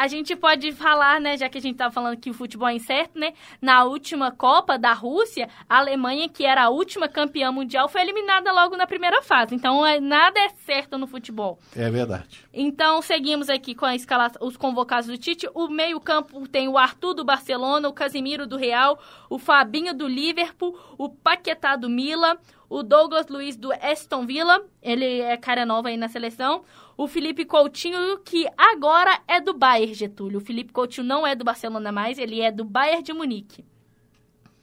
A 0.02 0.08
gente 0.08 0.36
pode 0.36 0.72
falar, 0.72 1.22
né, 1.22 1.38
já 1.38 1.48
que 1.48 1.60
a 1.60 1.62
gente 1.62 1.74
estava 1.74 1.94
falando 1.94 2.18
que 2.18 2.32
o 2.32 2.34
futebol 2.34 2.68
é 2.68 2.74
incerto, 2.74 3.20
né? 3.20 3.34
Na 3.62 3.84
última 3.84 4.32
Copa 4.32 4.76
da 4.76 4.94
Rússia, 4.94 5.48
a 5.70 5.78
Alemanha, 5.78 6.28
que 6.28 6.44
era 6.44 6.64
a 6.64 6.70
última 6.70 7.08
campeã 7.08 7.52
mundial, 7.52 7.88
foi 7.88 8.02
eliminada 8.02 8.52
logo 8.52 8.76
na 8.76 8.88
primeira 8.88 9.22
fase. 9.22 9.54
Então, 9.54 9.86
é, 9.86 10.00
nada 10.00 10.40
é 10.40 10.50
certo 10.66 10.98
no 10.98 11.06
futebol. 11.06 11.60
É 11.76 11.88
verdade. 11.92 12.44
Então, 12.52 13.00
seguimos 13.04 13.48
aqui 13.48 13.76
com 13.76 13.86
a 13.86 13.96
escala, 13.96 14.32
os 14.42 14.58
convocados 14.58 15.06
do 15.06 15.20
Tite. 15.20 15.48
O 15.54 15.68
meio-campo 15.68 16.48
tem 16.48 16.68
o 16.68 16.80
Arthur 16.80 17.14
do 17.14 17.24
Barcelona, 17.24 17.88
o 17.88 17.94
Casimiro 17.94 18.48
do 18.48 18.58
Real, 18.58 19.00
o 19.30 19.38
Fabinho 19.38 19.94
do 19.94 20.08
Liverpool, 20.08 20.76
o 20.98 21.10
Paquetá 21.10 21.76
do 21.76 21.88
Milan, 21.88 22.38
o 22.72 22.84
Douglas 22.84 23.28
Luiz 23.28 23.58
do 23.58 23.70
Aston 23.74 24.26
Villa, 24.26 24.64
ele 24.82 25.20
é 25.20 25.36
cara 25.36 25.66
nova 25.66 25.90
aí 25.90 25.98
na 25.98 26.08
seleção, 26.08 26.64
o 26.98 27.08
Felipe 27.08 27.46
Coutinho, 27.46 28.20
que 28.20 28.48
agora 28.58 29.20
é 29.28 29.40
do 29.40 29.54
Bayern, 29.54 29.94
Getúlio. 29.94 30.40
O 30.40 30.42
Felipe 30.42 30.72
Coutinho 30.74 31.06
não 31.06 31.26
é 31.26 31.36
do 31.36 31.44
Barcelona 31.44 31.92
mais, 31.92 32.18
ele 32.18 32.42
é 32.42 32.52
do 32.52 32.64
Bayern 32.64 33.04
de 33.04 33.14
Munique. 33.14 33.66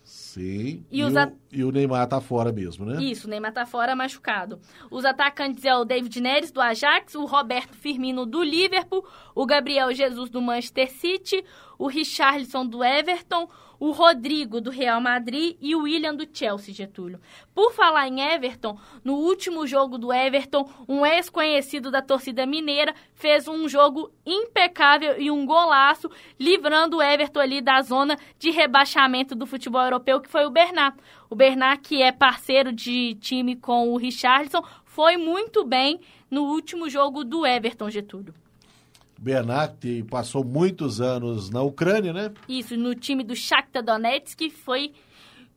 Sim. 0.08 0.86
E, 0.90 1.00
e, 1.00 1.04
o, 1.04 1.18
a... 1.18 1.30
e, 1.52 1.62
o, 1.62 1.70
Neymar 1.70 2.06
tá 2.06 2.18
fora 2.18 2.50
mesmo, 2.50 2.86
né? 2.86 3.02
Isso, 3.02 3.26
o 3.26 3.30
Neymar 3.30 3.52
tá 3.52 3.66
fora 3.66 3.94
machucado. 3.94 4.58
Os 4.90 5.04
atacantes 5.04 5.66
é 5.66 5.76
o 5.76 5.84
David 5.84 6.18
Neres, 6.18 6.50
do 6.50 6.62
Ajax, 6.62 7.14
o 7.14 7.26
Roberto 7.26 7.76
Firmino, 7.76 8.24
do 8.24 8.42
Liverpool, 8.42 9.06
o 9.34 9.44
Gabriel 9.44 9.92
Jesus, 9.92 10.30
do 10.30 10.40
Manchester 10.40 10.90
City, 10.90 11.44
o 11.78 11.86
Richarlison, 11.86 12.66
do 12.66 12.82
Everton, 12.82 13.48
o 13.80 13.92
Rodrigo 13.92 14.60
do 14.60 14.70
Real 14.70 15.00
Madrid 15.00 15.56
e 15.60 15.74
o 15.76 15.82
William 15.82 16.14
do 16.14 16.26
Chelsea, 16.30 16.74
Getúlio. 16.74 17.20
Por 17.54 17.72
falar 17.72 18.08
em 18.08 18.20
Everton, 18.20 18.76
no 19.04 19.14
último 19.14 19.66
jogo 19.66 19.96
do 19.96 20.12
Everton, 20.12 20.68
um 20.88 21.06
ex-conhecido 21.06 21.90
da 21.90 22.02
torcida 22.02 22.44
mineira 22.44 22.92
fez 23.14 23.46
um 23.46 23.68
jogo 23.68 24.10
impecável 24.26 25.20
e 25.20 25.30
um 25.30 25.46
golaço, 25.46 26.10
livrando 26.38 26.96
o 26.96 27.02
Everton 27.02 27.40
ali 27.40 27.60
da 27.60 27.80
zona 27.82 28.18
de 28.38 28.50
rebaixamento 28.50 29.34
do 29.34 29.46
futebol 29.46 29.82
europeu, 29.82 30.20
que 30.20 30.28
foi 30.28 30.44
o 30.44 30.50
Bernat. 30.50 30.96
O 31.30 31.36
Bernat, 31.36 31.80
que 31.80 32.02
é 32.02 32.10
parceiro 32.10 32.72
de 32.72 33.14
time 33.20 33.54
com 33.54 33.92
o 33.92 33.96
Richarlison, 33.96 34.62
foi 34.84 35.16
muito 35.16 35.64
bem 35.64 36.00
no 36.28 36.44
último 36.44 36.88
jogo 36.90 37.22
do 37.22 37.46
Everton, 37.46 37.88
Getúlio. 37.90 38.34
Bernat 39.18 40.02
passou 40.08 40.44
muitos 40.44 41.00
anos 41.00 41.50
na 41.50 41.60
Ucrânia, 41.62 42.12
né? 42.12 42.32
Isso, 42.48 42.76
no 42.76 42.94
time 42.94 43.24
do 43.24 43.34
Shakhtar 43.34 43.82
Donetsk, 43.82 44.48
foi 44.50 44.92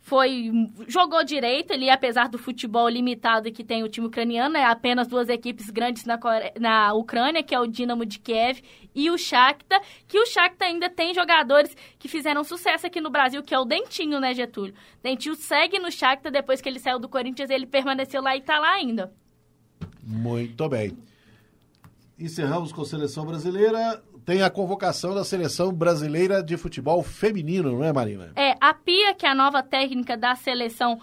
foi 0.03 0.51
jogou 0.87 1.23
direito 1.23 1.71
ali, 1.71 1.87
apesar 1.87 2.27
do 2.27 2.39
futebol 2.39 2.89
limitado 2.89 3.51
que 3.51 3.63
tem 3.63 3.83
o 3.83 3.87
time 3.87 4.07
ucraniano, 4.07 4.57
é 4.57 4.65
apenas 4.65 5.07
duas 5.07 5.29
equipes 5.29 5.69
grandes 5.69 6.05
na, 6.05 6.19
na 6.59 6.93
Ucrânia, 6.93 7.43
que 7.43 7.53
é 7.53 7.59
o 7.59 7.67
Dinamo 7.67 8.03
de 8.03 8.17
Kiev 8.17 8.63
e 8.95 9.11
o 9.11 9.17
Shakhtar, 9.17 9.79
que 10.07 10.19
o 10.19 10.25
Shakhtar 10.25 10.69
ainda 10.69 10.89
tem 10.89 11.13
jogadores 11.13 11.77
que 11.99 12.07
fizeram 12.07 12.43
sucesso 12.43 12.87
aqui 12.87 12.99
no 12.99 13.11
Brasil, 13.11 13.43
que 13.43 13.53
é 13.53 13.59
o 13.59 13.63
Dentinho, 13.63 14.19
né, 14.19 14.33
Getúlio? 14.33 14.73
Dentinho 15.03 15.35
segue 15.35 15.77
no 15.77 15.91
Shakhtar, 15.91 16.31
depois 16.31 16.59
que 16.61 16.67
ele 16.67 16.79
saiu 16.79 16.97
do 16.97 17.07
Corinthians, 17.07 17.51
ele 17.51 17.67
permaneceu 17.67 18.23
lá 18.23 18.35
e 18.35 18.41
tá 18.41 18.57
lá 18.57 18.71
ainda. 18.71 19.13
Muito 20.03 20.67
bem. 20.67 20.97
Encerramos 22.21 22.71
com 22.71 22.83
a 22.83 22.85
seleção 22.85 23.25
brasileira. 23.25 23.99
Tem 24.23 24.43
a 24.43 24.49
convocação 24.49 25.15
da 25.15 25.23
seleção 25.23 25.73
brasileira 25.73 26.43
de 26.43 26.55
futebol 26.55 27.01
feminino, 27.01 27.71
não 27.71 27.83
é, 27.83 27.91
Marina? 27.91 28.31
É, 28.35 28.55
a 28.61 28.75
Pia, 28.75 29.15
que 29.15 29.25
é 29.25 29.29
a 29.29 29.33
nova 29.33 29.63
técnica 29.63 30.15
da 30.15 30.35
seleção 30.35 30.99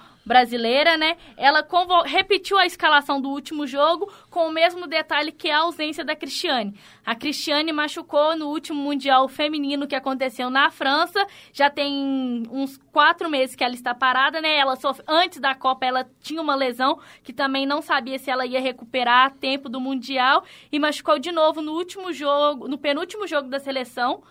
né? 0.98 1.16
Ela 1.36 1.66
repetiu 2.04 2.58
a 2.58 2.66
escalação 2.66 3.20
do 3.20 3.30
último 3.30 3.66
jogo 3.66 4.12
com 4.30 4.46
o 4.46 4.52
mesmo 4.52 4.86
detalhe 4.86 5.32
que 5.32 5.50
a 5.50 5.58
ausência 5.58 6.04
da 6.04 6.14
Cristiane. 6.14 6.78
A 7.04 7.14
Cristiane 7.14 7.72
machucou 7.72 8.36
no 8.36 8.48
último 8.48 8.80
Mundial 8.80 9.26
Feminino 9.28 9.86
que 9.86 9.94
aconteceu 9.94 10.50
na 10.50 10.70
França. 10.70 11.26
Já 11.52 11.70
tem 11.70 12.44
uns 12.50 12.76
quatro 12.92 13.30
meses 13.30 13.56
que 13.56 13.64
ela 13.64 13.74
está 13.74 13.94
parada, 13.94 14.40
né? 14.40 14.56
Ela 14.58 14.76
sofre, 14.76 15.02
antes 15.08 15.40
da 15.40 15.54
Copa 15.54 15.86
ela 15.86 16.08
tinha 16.20 16.42
uma 16.42 16.54
lesão 16.54 16.98
que 17.22 17.32
também 17.32 17.64
não 17.64 17.80
sabia 17.80 18.18
se 18.18 18.30
ela 18.30 18.44
ia 18.44 18.60
recuperar 18.60 19.26
a 19.26 19.30
tempo 19.30 19.68
do 19.68 19.80
Mundial 19.80 20.44
e 20.70 20.78
machucou 20.78 21.18
de 21.18 21.32
novo 21.32 21.62
no 21.62 21.72
último 21.72 22.12
jogo, 22.12 22.68
no 22.68 22.76
penúltimo 22.76 23.26
jogo 23.26 23.48
da 23.48 23.58
seleção 23.58 24.22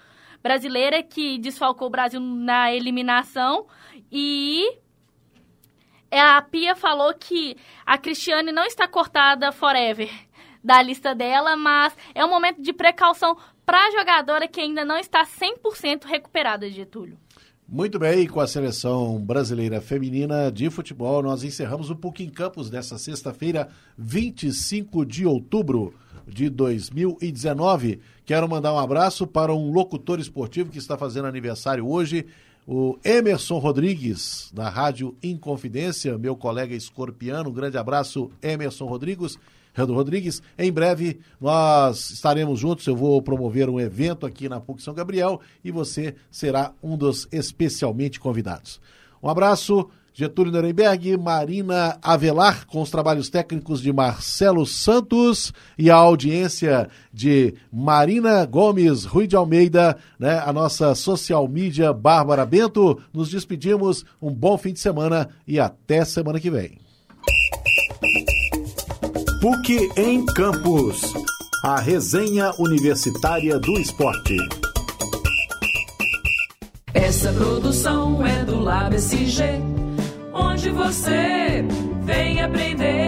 brasileira 0.42 1.02
que 1.02 1.38
desfalcou 1.38 1.88
o 1.88 1.92
Brasil 1.92 2.20
na 2.20 2.72
eliminação 2.72 3.66
e 4.12 4.78
a 6.12 6.42
Pia 6.42 6.76
falou 6.76 7.14
que 7.14 7.56
a 7.86 7.98
Cristiane 7.98 8.52
não 8.52 8.64
está 8.66 8.88
cortada 8.88 9.52
forever 9.52 10.10
da 10.64 10.82
lista 10.82 11.16
dela, 11.16 11.56
mas 11.56 11.96
é 12.14 12.24
um 12.24 12.30
momento 12.30 12.62
de 12.62 12.74
precaução 12.74 13.38
para 13.66 13.88
a 13.88 13.92
jogadora 13.92 14.48
que 14.48 14.62
ainda 14.62 14.84
não 14.84 14.98
está 14.98 15.26
100% 15.26 16.06
recuperada, 16.06 16.70
Getúlio. 16.70 17.18
Muito 17.70 18.00
bem, 18.00 18.26
com 18.28 18.40
a 18.40 18.48
seleção 18.48 19.20
brasileira 19.20 19.82
feminina 19.82 20.50
de 20.50 20.70
futebol, 20.70 21.22
nós 21.22 21.44
encerramos 21.44 21.90
o 21.90 21.96
PUC 21.98 22.24
em 22.24 22.30
Campos 22.30 22.70
dessa 22.70 22.98
sexta-feira, 22.98 23.68
25 23.98 25.06
de 25.06 25.26
outubro 25.26 25.94
de 26.26 26.50
2019. 26.50 28.00
Quero 28.26 28.48
mandar 28.48 28.74
um 28.74 28.80
abraço 28.80 29.28
para 29.28 29.54
um 29.54 29.72
locutor 29.72 30.18
esportivo 30.18 30.72
que 30.72 30.78
está 30.78 30.98
fazendo 30.98 31.28
aniversário 31.28 31.86
hoje, 31.86 32.26
o 32.68 33.00
Emerson 33.02 33.60
Rodrigues, 33.60 34.52
da 34.54 34.68
Rádio 34.68 35.16
Inconfidência, 35.24 36.18
meu 36.18 36.36
colega 36.36 36.76
escorpiano. 36.76 37.50
Um 37.50 37.54
grande 37.54 37.78
abraço, 37.78 38.30
Emerson 38.42 38.86
Rodrigues. 38.86 39.40
Rodrigues. 39.78 40.42
Em 40.58 40.72
breve 40.72 41.20
nós 41.40 42.10
estaremos 42.10 42.60
juntos. 42.60 42.86
Eu 42.88 42.96
vou 42.96 43.22
promover 43.22 43.70
um 43.70 43.80
evento 43.80 44.26
aqui 44.26 44.50
na 44.50 44.60
PUC 44.60 44.82
São 44.82 44.94
Gabriel 44.94 45.40
e 45.64 45.70
você 45.70 46.16
será 46.32 46.74
um 46.82 46.98
dos 46.98 47.28
especialmente 47.32 48.20
convidados. 48.20 48.82
Um 49.22 49.30
abraço. 49.30 49.88
Getúlio 50.20 50.52
Nuremberg, 50.52 51.16
Marina 51.16 52.00
Avelar, 52.02 52.66
com 52.66 52.82
os 52.82 52.90
trabalhos 52.90 53.30
técnicos 53.30 53.80
de 53.80 53.94
Marcelo 53.94 54.66
Santos 54.66 55.54
e 55.78 55.92
a 55.92 55.96
audiência 55.96 56.90
de 57.14 57.54
Marina 57.72 58.44
Gomes, 58.44 59.06
Rui 59.06 59.28
de 59.28 59.36
Almeida, 59.36 59.96
né, 60.18 60.42
a 60.44 60.52
nossa 60.52 60.96
social 60.96 61.48
media 61.48 61.94
Bárbara 61.94 62.48
Bento. 62.48 63.00
Nos 63.14 63.30
despedimos, 63.30 64.04
um 64.20 64.34
bom 64.34 64.58
fim 64.58 64.74
de 64.74 64.80
semana 64.80 65.30
e 65.48 65.60
até 65.60 66.04
semana 66.04 66.40
que 66.40 66.50
vem. 66.50 66.80
PUC 69.40 69.88
em 69.98 70.26
Campos, 70.26 71.14
a 71.64 71.80
resenha 71.80 72.52
universitária 72.58 73.60
do 73.60 73.74
esporte. 73.74 74.36
Essa 76.92 77.32
produção 77.34 78.26
é 78.26 78.44
do 78.44 78.60
LabSG 78.60 79.78
onde 80.38 80.70
você 80.70 81.66
vem 82.04 82.42
aprender. 82.42 83.07